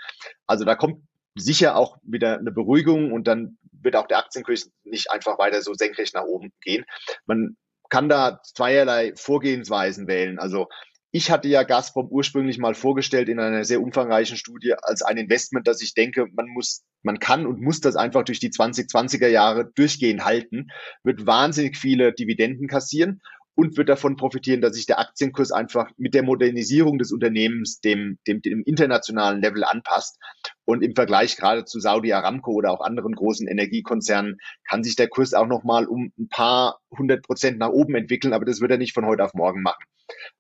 Also 0.45 0.65
da 0.65 0.75
kommt 0.75 1.03
sicher 1.35 1.75
auch 1.75 1.97
wieder 2.03 2.37
eine 2.37 2.51
Beruhigung 2.51 3.11
und 3.11 3.27
dann 3.27 3.57
wird 3.71 3.95
auch 3.95 4.07
der 4.07 4.19
Aktienkurs 4.19 4.71
nicht 4.83 5.11
einfach 5.11 5.39
weiter 5.39 5.61
so 5.61 5.73
senkrecht 5.73 6.13
nach 6.13 6.23
oben 6.23 6.51
gehen. 6.61 6.85
Man 7.25 7.57
kann 7.89 8.09
da 8.09 8.39
zweierlei 8.43 9.13
Vorgehensweisen 9.15 10.07
wählen. 10.07 10.39
Also 10.39 10.67
ich 11.11 11.29
hatte 11.29 11.47
ja 11.47 11.63
Gazprom 11.63 12.07
ursprünglich 12.09 12.57
mal 12.57 12.73
vorgestellt 12.73 13.29
in 13.29 13.39
einer 13.39 13.65
sehr 13.65 13.81
umfangreichen 13.81 14.37
Studie 14.37 14.73
als 14.81 15.03
ein 15.03 15.17
Investment, 15.17 15.67
dass 15.67 15.81
ich 15.81 15.93
denke, 15.93 16.27
man 16.33 16.47
muss, 16.47 16.83
man 17.03 17.19
kann 17.19 17.45
und 17.45 17.61
muss 17.61 17.81
das 17.81 17.95
einfach 17.95 18.23
durch 18.23 18.39
die 18.39 18.49
2020er 18.49 19.27
Jahre 19.27 19.71
durchgehend 19.75 20.25
halten, 20.25 20.67
wird 21.03 21.25
wahnsinnig 21.25 21.77
viele 21.77 22.13
Dividenden 22.13 22.67
kassieren 22.67 23.21
und 23.55 23.77
wird 23.77 23.89
davon 23.89 24.15
profitieren, 24.15 24.61
dass 24.61 24.75
sich 24.75 24.85
der 24.85 24.99
Aktienkurs 24.99 25.51
einfach 25.51 25.91
mit 25.97 26.13
der 26.13 26.23
Modernisierung 26.23 26.97
des 26.97 27.11
Unternehmens 27.11 27.79
dem, 27.81 28.17
dem, 28.27 28.41
dem 28.41 28.63
internationalen 28.63 29.41
Level 29.41 29.63
anpasst. 29.63 30.17
Und 30.65 30.83
im 30.83 30.95
Vergleich 30.95 31.37
gerade 31.37 31.65
zu 31.65 31.79
Saudi 31.79 32.13
Aramco 32.13 32.51
oder 32.51 32.71
auch 32.71 32.81
anderen 32.81 33.13
großen 33.13 33.47
Energiekonzernen 33.47 34.37
kann 34.67 34.83
sich 34.83 34.95
der 34.95 35.07
Kurs 35.07 35.33
auch 35.33 35.47
nochmal 35.47 35.85
um 35.85 36.11
ein 36.17 36.29
paar 36.29 36.79
hundert 36.97 37.23
Prozent 37.23 37.59
nach 37.59 37.69
oben 37.69 37.95
entwickeln, 37.95 38.33
aber 38.33 38.45
das 38.45 38.61
wird 38.61 38.71
er 38.71 38.77
nicht 38.77 38.93
von 38.93 39.05
heute 39.05 39.23
auf 39.23 39.33
morgen 39.33 39.61
machen. 39.61 39.83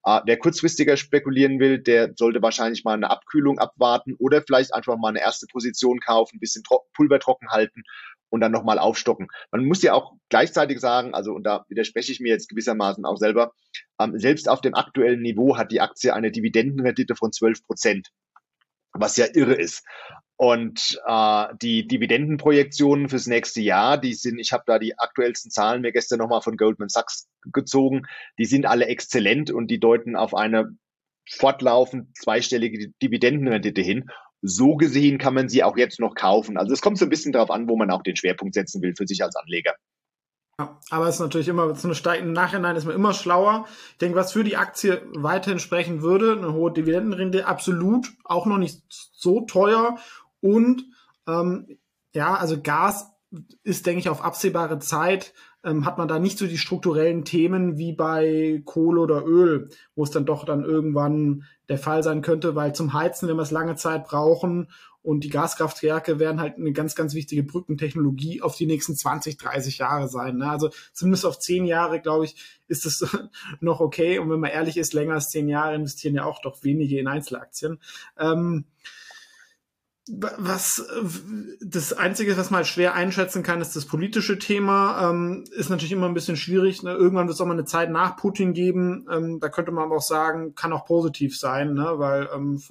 Äh, 0.05 0.19
wer 0.25 0.37
kurzfristiger 0.37 0.97
spekulieren 0.97 1.59
will, 1.59 1.79
der 1.79 2.13
sollte 2.15 2.41
wahrscheinlich 2.41 2.83
mal 2.83 2.93
eine 2.93 3.09
Abkühlung 3.09 3.59
abwarten 3.59 4.15
oder 4.19 4.41
vielleicht 4.41 4.73
einfach 4.73 4.97
mal 4.97 5.09
eine 5.09 5.21
erste 5.21 5.47
Position 5.47 5.99
kaufen, 5.99 6.37
ein 6.37 6.39
bisschen 6.39 6.63
Pulver 6.93 7.19
trocken 7.19 7.49
halten 7.49 7.83
und 8.29 8.41
dann 8.41 8.51
nochmal 8.51 8.79
aufstocken. 8.79 9.27
Man 9.51 9.65
muss 9.65 9.83
ja 9.83 9.93
auch 9.93 10.13
gleichzeitig 10.29 10.79
sagen, 10.79 11.13
also 11.13 11.33
und 11.33 11.43
da 11.43 11.65
widerspreche 11.69 12.11
ich 12.11 12.19
mir 12.19 12.29
jetzt 12.29 12.49
gewissermaßen 12.49 13.05
auch 13.05 13.17
selber, 13.17 13.53
ähm, 13.99 14.17
selbst 14.17 14.49
auf 14.49 14.61
dem 14.61 14.73
aktuellen 14.73 15.21
Niveau 15.21 15.55
hat 15.57 15.71
die 15.71 15.81
Aktie 15.81 16.13
eine 16.13 16.31
Dividendenrendite 16.31 17.15
von 17.15 17.31
12 17.31 17.63
Prozent, 17.65 18.09
was 18.91 19.17
ja 19.17 19.27
irre 19.33 19.53
ist. 19.53 19.83
Und 20.35 20.99
äh, 21.05 21.45
die 21.61 21.87
Dividendenprojektionen 21.87 23.07
fürs 23.07 23.27
nächste 23.27 23.61
Jahr, 23.61 23.97
die 23.97 24.13
sind, 24.13 24.39
ich 24.39 24.51
habe 24.51 24.63
da 24.65 24.79
die 24.79 24.97
aktuellsten 24.97 25.51
Zahlen 25.51 25.81
mir 25.81 25.91
gestern 25.91 26.19
nochmal 26.19 26.41
von 26.41 26.57
Goldman 26.57 26.89
Sachs 26.89 27.29
gezogen, 27.51 28.03
die 28.37 28.45
sind 28.45 28.65
alle 28.65 28.87
exzellent 28.87 29.51
und 29.51 29.67
die 29.67 29.79
deuten 29.79 30.15
auf 30.15 30.33
eine 30.33 30.75
fortlaufend 31.29 32.17
zweistellige 32.17 32.89
Dividendenrendite 33.01 33.81
hin 33.81 34.09
so 34.43 34.75
gesehen 34.75 35.17
kann 35.17 35.33
man 35.33 35.49
sie 35.49 35.63
auch 35.63 35.77
jetzt 35.77 35.99
noch 35.99 36.15
kaufen. 36.15 36.57
Also 36.57 36.73
es 36.73 36.81
kommt 36.81 36.97
so 36.97 37.05
ein 37.05 37.09
bisschen 37.09 37.31
darauf 37.31 37.49
an, 37.49 37.69
wo 37.69 37.77
man 37.77 37.89
auch 37.89 38.03
den 38.03 38.17
Schwerpunkt 38.17 38.53
setzen 38.53 38.81
will 38.81 38.93
für 38.95 39.07
sich 39.07 39.23
als 39.23 39.35
Anleger. 39.37 39.73
Ja, 40.59 40.79
aber 40.91 41.07
es 41.07 41.15
ist 41.15 41.21
natürlich 41.21 41.47
immer, 41.47 41.73
so 41.73 41.87
eine 41.87 41.95
steigende 41.95 42.33
Nachhinein 42.33 42.75
ist 42.75 42.85
man 42.85 42.93
immer 42.93 43.13
schlauer. 43.13 43.65
Ich 43.93 43.97
denke, 43.97 44.17
was 44.17 44.33
für 44.33 44.43
die 44.43 44.57
Aktie 44.57 45.01
weiterhin 45.15 45.59
sprechen 45.59 46.01
würde, 46.01 46.33
eine 46.33 46.53
hohe 46.53 46.71
Dividendenrente, 46.71 47.47
absolut, 47.47 48.11
auch 48.25 48.45
noch 48.45 48.57
nicht 48.57 48.83
so 48.89 49.41
teuer. 49.41 49.97
Und 50.43 50.83
ähm, 51.25 51.77
ja, 52.13 52.35
also 52.35 52.61
Gas 52.61 53.09
ist, 53.63 53.85
denke 53.85 54.01
ich, 54.01 54.09
auf 54.09 54.23
absehbare 54.23 54.77
Zeit 54.79 55.33
ähm, 55.63 55.85
hat 55.85 55.97
man 55.97 56.09
da 56.09 56.19
nicht 56.19 56.37
so 56.37 56.45
die 56.45 56.57
strukturellen 56.57 57.23
Themen 57.23 57.77
wie 57.77 57.93
bei 57.93 58.61
Kohle 58.65 58.99
oder 58.99 59.25
Öl, 59.25 59.69
wo 59.95 60.03
es 60.03 60.11
dann 60.11 60.25
doch 60.25 60.43
dann 60.43 60.65
irgendwann 60.65 61.45
der 61.69 61.77
Fall 61.77 62.03
sein 62.03 62.21
könnte, 62.21 62.55
weil 62.55 62.75
zum 62.75 62.91
Heizen, 62.91 63.29
wenn 63.29 63.37
wir 63.37 63.43
es 63.43 63.51
lange 63.51 63.75
Zeit 63.75 64.05
brauchen 64.05 64.67
und 65.01 65.23
die 65.23 65.29
Gaskraftwerke 65.29 66.19
werden 66.19 66.41
halt 66.41 66.57
eine 66.57 66.73
ganz, 66.73 66.93
ganz 66.93 67.13
wichtige 67.13 67.43
Brückentechnologie 67.43 68.41
auf 68.41 68.57
die 68.57 68.65
nächsten 68.65 68.95
20, 68.95 69.37
30 69.37 69.77
Jahre 69.77 70.09
sein. 70.09 70.37
Ne? 70.37 70.49
Also 70.49 70.69
zumindest 70.91 71.25
auf 71.25 71.39
zehn 71.39 71.65
Jahre, 71.65 72.01
glaube 72.01 72.25
ich, 72.25 72.35
ist 72.67 72.85
es 72.85 73.05
noch 73.61 73.79
okay. 73.79 74.19
Und 74.19 74.29
wenn 74.29 74.41
man 74.41 74.51
ehrlich 74.51 74.77
ist, 74.77 74.93
länger 74.93 75.15
als 75.15 75.29
zehn 75.29 75.47
Jahre 75.47 75.75
investieren 75.75 76.15
ja 76.15 76.25
auch 76.25 76.41
doch 76.41 76.63
wenige 76.63 76.99
in 76.99 77.07
Einzelaktien. 77.07 77.79
Ähm, 78.17 78.65
was 80.09 80.85
das 81.61 81.93
Einzige, 81.93 82.35
was 82.35 82.49
man 82.49 82.57
halt 82.57 82.67
schwer 82.67 82.93
einschätzen 82.93 83.41
kann, 83.41 83.61
ist 83.61 83.75
das 83.75 83.85
politische 83.85 84.37
Thema. 84.37 85.09
Ähm, 85.09 85.45
ist 85.51 85.69
natürlich 85.69 85.93
immer 85.93 86.07
ein 86.07 86.13
bisschen 86.13 86.35
schwierig. 86.35 86.83
Ne? 86.83 86.91
Irgendwann 86.91 87.27
wird 87.27 87.35
es 87.35 87.41
auch 87.41 87.45
mal 87.45 87.53
eine 87.53 87.63
Zeit 87.63 87.89
nach 87.89 88.17
Putin 88.17 88.53
geben. 88.53 89.07
Ähm, 89.09 89.39
da 89.39 89.47
könnte 89.47 89.71
man 89.71 89.85
aber 89.85 89.97
auch 89.97 90.01
sagen, 90.01 90.55
kann 90.55 90.73
auch 90.73 90.85
positiv 90.85 91.37
sein, 91.37 91.73
ne? 91.73 91.93
weil 91.95 92.27
ähm, 92.35 92.61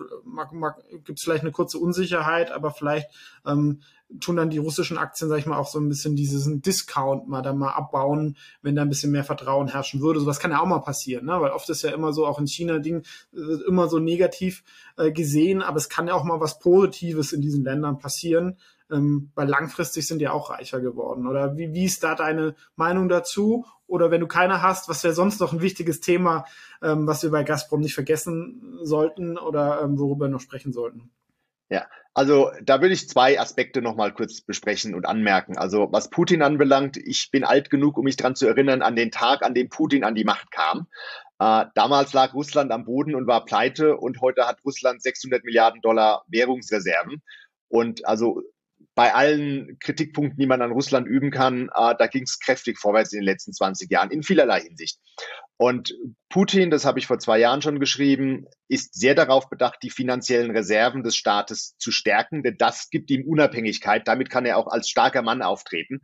gibt 1.05 1.19
es 1.19 1.25
vielleicht 1.25 1.43
eine 1.43 1.53
kurze 1.53 1.79
Unsicherheit, 1.79 2.53
aber 2.53 2.71
vielleicht 2.71 3.09
ähm, 3.47 3.81
tun 4.21 4.37
dann 4.37 4.51
die 4.51 4.59
russischen 4.59 4.99
Aktien, 4.99 5.29
sag 5.29 5.39
ich 5.39 5.47
mal, 5.47 5.59
auch 5.59 5.69
so 5.69 5.79
ein 5.79 5.89
bisschen 5.89 6.17
diesen 6.17 6.63
Discount 6.63 7.29
mal 7.29 7.43
dann 7.43 7.59
mal 7.59 7.73
abbauen, 7.73 8.37
wenn 8.63 8.75
da 8.75 8.83
ein 8.83 8.89
bisschen 8.89 9.13
mehr 9.13 9.25
Vertrauen 9.25 9.69
herrschen 9.69 10.01
würde. 10.01 10.21
Sowas 10.21 10.39
kann 10.39 10.51
ja 10.51 10.61
auch 10.61 10.67
mal 10.67 10.81
passieren, 10.81 11.27
ne? 11.27 11.41
weil 11.41 11.51
oft 11.51 11.69
ist 11.69 11.83
ja 11.83 11.91
immer 11.93 12.13
so, 12.13 12.27
auch 12.27 12.39
in 12.39 12.47
China 12.47 12.79
Ding, 12.79 13.03
immer 13.67 13.89
so 13.89 13.99
negativ 13.99 14.63
äh, 14.97 15.13
gesehen, 15.13 15.63
aber 15.63 15.77
es 15.77 15.89
kann 15.89 16.09
ja 16.09 16.15
auch 16.15 16.25
mal 16.25 16.41
was 16.41 16.59
Positives 16.59 17.33
in 17.33 17.41
diesen 17.41 17.65
Ländern 17.65 17.99
passieren, 17.99 18.59
ähm, 18.91 19.31
weil 19.35 19.49
langfristig 19.49 20.07
sind 20.07 20.19
die 20.19 20.29
auch 20.29 20.51
reicher 20.51 20.81
geworden. 20.81 21.27
Oder 21.27 21.57
wie, 21.57 21.73
wie 21.73 21.85
ist 21.85 22.05
da 22.05 22.15
deine 22.15 22.55
Meinung 22.77 23.09
dazu? 23.09 23.65
Oder 23.87 24.11
wenn 24.11 24.21
du 24.21 24.27
keine 24.27 24.63
hast, 24.63 24.89
was 24.89 25.05
wäre 25.05 25.15
sonst 25.15 25.41
noch 25.41 25.53
ein 25.53 25.61
wichtiges 25.61 26.01
Thema, 26.01 26.45
ähm, 26.83 27.07
was 27.07 27.23
wir 27.23 27.31
bei 27.31 27.43
Gazprom 27.43 27.81
nicht 27.81 27.95
vergessen 27.95 28.79
sollten 28.83 29.39
oder 29.39 29.83
ähm, 29.83 29.99
worüber 29.99 30.27
wir 30.27 30.31
noch 30.31 30.41
sprechen 30.41 30.73
sollten? 30.73 31.11
Ja, 31.73 31.87
also 32.13 32.51
da 32.63 32.83
will 32.83 32.93
ich 32.93 33.09
zwei 33.09 33.41
Aspekte 33.41 33.81
nochmal 33.81 34.13
kurz 34.13 34.43
besprechen 34.43 34.95
und 34.95 35.07
anmerken. 35.07 35.57
Also 35.57 35.89
was 35.91 36.11
Putin 36.11 36.43
anbelangt, 36.43 36.99
ich 36.99 37.31
bin 37.31 37.45
alt 37.45 37.71
genug, 37.71 37.97
um 37.97 38.05
mich 38.05 38.19
daran 38.19 38.37
zu 38.37 38.47
erinnern, 38.47 38.83
an 38.83 38.95
den 38.95 39.11
Tag, 39.11 39.43
an 39.43 39.55
dem 39.55 39.71
Putin 39.71 40.05
an 40.05 40.15
die 40.15 40.25
Macht 40.25 40.51
kam. 40.51 40.87
Äh, 41.39 41.65
damals 41.75 42.13
lag 42.13 42.35
Russland 42.35 42.73
am 42.73 42.85
Boden 42.85 43.15
und 43.15 43.27
war 43.27 43.47
pleite 43.47 43.97
und 43.97 44.21
heute 44.21 44.47
hat 44.47 44.59
Russland 44.67 45.03
600 45.03 45.45
Milliarden 45.45 45.81
Dollar 45.81 46.25
Währungsreserven. 46.29 47.23
Und 47.69 48.07
also 48.07 48.43
bei 48.95 49.15
allen 49.15 49.79
Kritikpunkten, 49.81 50.39
die 50.39 50.47
man 50.47 50.63
an 50.63 50.73
Russland 50.73 51.07
üben 51.07 51.31
kann, 51.31 51.71
äh, 51.75 51.95
da 51.99 52.07
ging 52.07 52.25
es 52.25 52.39
kräftig 52.39 52.79
vorwärts 52.79 53.13
in 53.13 53.21
den 53.21 53.27
letzten 53.27 53.53
20 53.53 53.91
Jahren 53.91 54.11
in 54.11 54.23
vielerlei 54.23 54.61
Hinsicht. 54.61 54.99
Und 55.57 55.95
Putin, 56.29 56.71
das 56.71 56.85
habe 56.85 56.99
ich 56.99 57.07
vor 57.07 57.21
zwei 57.21 57.39
Jahren 57.39 57.63
schon 57.63 57.79
geschrieben, 57.79 58.47
ist 58.69 58.95
sehr 58.95 59.15
darauf 59.15 59.49
bedacht, 59.49 59.79
die 59.83 59.91
finanziellen 59.91 60.51
Reserven 60.51 61.05
des 61.05 61.15
Staates 61.15 61.77
zu 61.79 61.93
stärken, 61.93 62.43
denn 62.43 62.57
das 62.59 62.91
gibt 62.91 63.11
ihm 63.11 63.25
Unabhängigkeit. 63.25 64.09
Damit 64.09 64.29
kann 64.29 64.45
er 64.45 64.59
auch 64.59 64.67
als 64.67 64.89
starker 64.89 65.23
Mann 65.23 65.41
auftreten. 65.41 66.01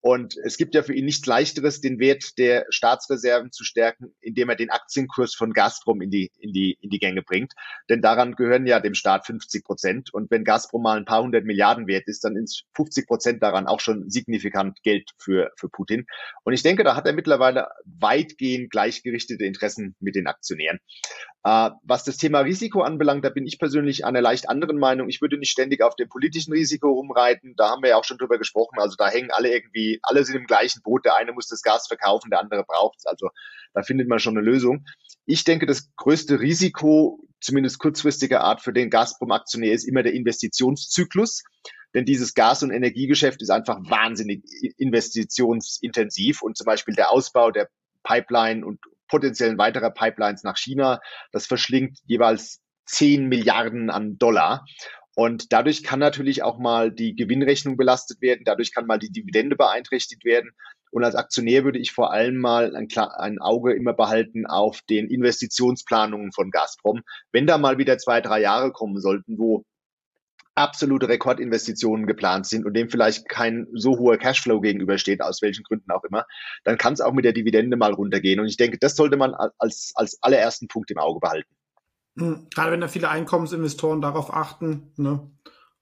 Und 0.00 0.36
es 0.44 0.56
gibt 0.56 0.74
ja 0.74 0.82
für 0.82 0.94
ihn 0.94 1.06
nichts 1.06 1.26
leichteres, 1.26 1.80
den 1.80 1.98
Wert 1.98 2.38
der 2.38 2.66
Staatsreserven 2.70 3.50
zu 3.50 3.64
stärken, 3.64 4.14
indem 4.20 4.48
er 4.48 4.56
den 4.56 4.70
Aktienkurs 4.70 5.34
von 5.34 5.52
Gazprom 5.52 6.00
in 6.00 6.10
die, 6.10 6.30
in 6.38 6.52
die, 6.52 6.78
in 6.80 6.90
die 6.90 7.00
Gänge 7.00 7.22
bringt. 7.22 7.54
Denn 7.88 8.00
daran 8.00 8.36
gehören 8.36 8.66
ja 8.66 8.78
dem 8.78 8.94
Staat 8.94 9.26
50 9.26 9.64
Prozent. 9.64 10.14
Und 10.14 10.30
wenn 10.30 10.44
Gazprom 10.44 10.82
mal 10.82 10.96
ein 10.96 11.04
paar 11.04 11.22
hundert 11.22 11.44
Milliarden 11.44 11.88
wert 11.88 12.06
ist, 12.06 12.22
dann 12.24 12.36
ist 12.36 12.64
50 12.74 13.08
Prozent 13.08 13.42
daran 13.42 13.66
auch 13.66 13.80
schon 13.80 14.08
signifikant 14.08 14.82
Geld 14.82 15.10
für, 15.18 15.50
für 15.56 15.68
Putin. 15.68 16.06
Und 16.44 16.52
ich 16.52 16.62
denke, 16.62 16.84
da 16.84 16.94
hat 16.94 17.06
er 17.06 17.12
mittlerweile 17.12 17.68
weitgehend 17.84 18.70
gleichgerichtete 18.70 19.44
Interessen 19.44 19.96
mit 19.98 20.14
den 20.14 20.28
Aktionären. 20.28 20.78
Äh, 21.44 21.70
was 21.82 22.04
das 22.04 22.16
Thema 22.16 22.40
Risiko 22.40 22.82
anbelangt, 22.82 23.24
da 23.24 23.30
bin 23.30 23.46
ich 23.46 23.58
persönlich 23.58 24.04
einer 24.04 24.20
leicht 24.20 24.48
anderen 24.48 24.78
Meinung. 24.78 25.08
Ich 25.08 25.22
würde 25.22 25.38
nicht 25.38 25.50
ständig 25.50 25.82
auf 25.82 25.96
dem 25.96 26.08
politischen 26.08 26.52
Risiko 26.52 26.92
rumreiten. 26.92 27.54
Da 27.56 27.70
haben 27.70 27.82
wir 27.82 27.90
ja 27.90 27.96
auch 27.96 28.04
schon 28.04 28.18
drüber 28.18 28.38
gesprochen. 28.38 28.78
Also 28.78 28.96
da 28.96 29.08
hängen 29.08 29.30
alle 29.30 29.52
irgendwie, 29.52 29.97
alle 30.02 30.24
sind 30.24 30.36
im 30.36 30.46
gleichen 30.46 30.82
Boot. 30.82 31.04
Der 31.04 31.16
eine 31.16 31.32
muss 31.32 31.46
das 31.46 31.62
Gas 31.62 31.86
verkaufen, 31.86 32.30
der 32.30 32.40
andere 32.40 32.64
braucht 32.64 32.98
es. 32.98 33.06
Also 33.06 33.28
da 33.74 33.82
findet 33.82 34.08
man 34.08 34.18
schon 34.18 34.36
eine 34.36 34.44
Lösung. 34.44 34.84
Ich 35.26 35.44
denke, 35.44 35.66
das 35.66 35.90
größte 35.96 36.40
Risiko, 36.40 37.20
zumindest 37.40 37.78
kurzfristiger 37.78 38.40
Art 38.40 38.62
für 38.62 38.72
den 38.72 38.90
Gazprom-Aktionär, 38.90 39.72
ist 39.72 39.84
immer 39.84 40.02
der 40.02 40.14
Investitionszyklus. 40.14 41.42
denn 41.94 42.04
dieses 42.04 42.34
Gas- 42.34 42.62
und 42.62 42.70
Energiegeschäft 42.70 43.40
ist 43.40 43.50
einfach 43.50 43.78
wahnsinnig 43.80 44.44
investitionsintensiv 44.76 46.42
und 46.42 46.56
zum 46.56 46.66
Beispiel 46.66 46.94
der 46.94 47.10
Ausbau 47.10 47.50
der 47.50 47.68
Pipeline 48.02 48.64
und 48.64 48.78
potenziellen 49.08 49.58
weiterer 49.58 49.90
Pipelines 49.90 50.42
nach 50.42 50.58
China, 50.58 51.00
das 51.32 51.46
verschlingt 51.46 51.98
jeweils 52.04 52.60
10 52.86 53.26
Milliarden 53.26 53.90
an 53.90 54.18
Dollar. 54.18 54.64
Und 55.18 55.52
dadurch 55.52 55.82
kann 55.82 55.98
natürlich 55.98 56.44
auch 56.44 56.58
mal 56.58 56.92
die 56.92 57.16
Gewinnrechnung 57.16 57.76
belastet 57.76 58.22
werden, 58.22 58.44
dadurch 58.44 58.72
kann 58.72 58.86
mal 58.86 59.00
die 59.00 59.10
Dividende 59.10 59.56
beeinträchtigt 59.56 60.24
werden. 60.24 60.52
Und 60.92 61.02
als 61.02 61.16
Aktionär 61.16 61.64
würde 61.64 61.80
ich 61.80 61.90
vor 61.90 62.12
allem 62.12 62.36
mal 62.36 62.76
ein, 62.76 62.86
ein, 62.96 63.40
Auge 63.40 63.72
immer 63.72 63.94
behalten 63.94 64.46
auf 64.46 64.80
den 64.82 65.08
Investitionsplanungen 65.08 66.30
von 66.30 66.52
Gazprom. 66.52 67.02
Wenn 67.32 67.48
da 67.48 67.58
mal 67.58 67.78
wieder 67.78 67.98
zwei, 67.98 68.20
drei 68.20 68.40
Jahre 68.40 68.70
kommen 68.70 69.00
sollten, 69.00 69.40
wo 69.40 69.64
absolute 70.54 71.08
Rekordinvestitionen 71.08 72.06
geplant 72.06 72.46
sind 72.46 72.64
und 72.64 72.74
dem 72.74 72.88
vielleicht 72.88 73.28
kein 73.28 73.66
so 73.72 73.98
hoher 73.98 74.18
Cashflow 74.18 74.60
gegenübersteht, 74.60 75.20
aus 75.20 75.42
welchen 75.42 75.64
Gründen 75.64 75.90
auch 75.90 76.04
immer, 76.04 76.26
dann 76.62 76.78
kann 76.78 76.92
es 76.92 77.00
auch 77.00 77.12
mit 77.12 77.24
der 77.24 77.32
Dividende 77.32 77.76
mal 77.76 77.92
runtergehen. 77.92 78.38
Und 78.38 78.46
ich 78.46 78.56
denke, 78.56 78.78
das 78.78 78.94
sollte 78.94 79.16
man 79.16 79.34
als, 79.58 79.90
als 79.96 80.22
allerersten 80.22 80.68
Punkt 80.68 80.92
im 80.92 80.98
Auge 80.98 81.18
behalten. 81.18 81.57
Hm, 82.18 82.48
gerade 82.52 82.72
wenn 82.72 82.80
da 82.80 82.88
viele 82.88 83.08
Einkommensinvestoren 83.08 84.00
darauf 84.00 84.34
achten. 84.34 84.92
Ne? 84.96 85.30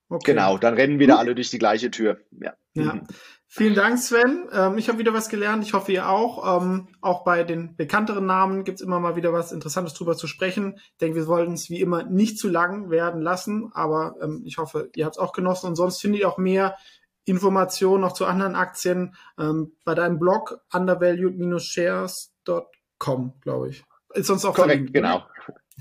Okay. 0.09 0.33
Genau, 0.33 0.57
dann 0.57 0.75
rennen 0.75 0.99
wieder 0.99 1.19
alle 1.19 1.35
durch 1.35 1.49
die 1.49 1.59
gleiche 1.59 1.91
Tür. 1.91 2.19
Ja. 2.31 2.53
ja. 2.75 2.95
Mhm. 2.95 3.07
Vielen 3.49 3.75
Dank, 3.75 3.97
Sven. 3.97 4.49
Ähm, 4.51 4.77
ich 4.77 4.89
habe 4.89 4.99
wieder 4.99 5.13
was 5.13 5.29
gelernt. 5.29 5.63
Ich 5.63 5.71
hoffe, 5.73 5.93
ihr 5.93 6.09
auch. 6.09 6.61
Ähm, 6.61 6.89
auch 7.01 7.23
bei 7.23 7.43
den 7.43 7.77
bekannteren 7.77 8.25
Namen 8.25 8.65
gibt 8.65 8.79
es 8.79 8.85
immer 8.85 8.99
mal 8.99 9.15
wieder 9.15 9.31
was 9.31 9.53
Interessantes 9.53 9.93
drüber 9.93 10.17
zu 10.17 10.27
sprechen. 10.27 10.73
Ich 10.77 10.97
denke, 10.97 11.15
wir 11.15 11.27
wollten 11.27 11.53
es 11.53 11.69
wie 11.69 11.79
immer 11.79 12.03
nicht 12.03 12.37
zu 12.37 12.49
lang 12.49 12.89
werden 12.89 13.21
lassen, 13.21 13.71
aber 13.73 14.15
ähm, 14.21 14.43
ich 14.45 14.57
hoffe, 14.57 14.89
ihr 14.95 15.05
habt 15.05 15.15
es 15.15 15.21
auch 15.21 15.31
genossen. 15.31 15.67
Und 15.67 15.75
sonst 15.75 16.01
findet 16.01 16.19
ihr 16.21 16.29
auch 16.29 16.37
mehr 16.37 16.75
Informationen 17.23 18.01
noch 18.01 18.11
zu 18.13 18.25
anderen 18.25 18.55
Aktien 18.55 19.15
ähm, 19.39 19.71
bei 19.85 19.95
deinem 19.95 20.19
Blog 20.19 20.59
undervalued-shares.com, 20.73 23.33
glaube 23.41 23.69
ich. 23.69 23.85
Ist 24.13 24.27
sonst 24.27 24.43
auch 24.45 24.55
Korrekt, 24.55 24.93
genau. 24.93 25.19
Ja. 25.19 25.27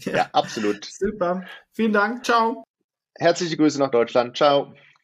Ja, 0.00 0.28
absolut. 0.32 0.84
Super. 0.84 1.44
Vielen 1.72 1.92
Dank. 1.92 2.24
Ciao. 2.24 2.64
Herzliche 3.18 3.56
Grüße 3.56 3.78
nach 3.78 3.90
Deutschland. 3.90 4.36
Ciao. 4.36 4.74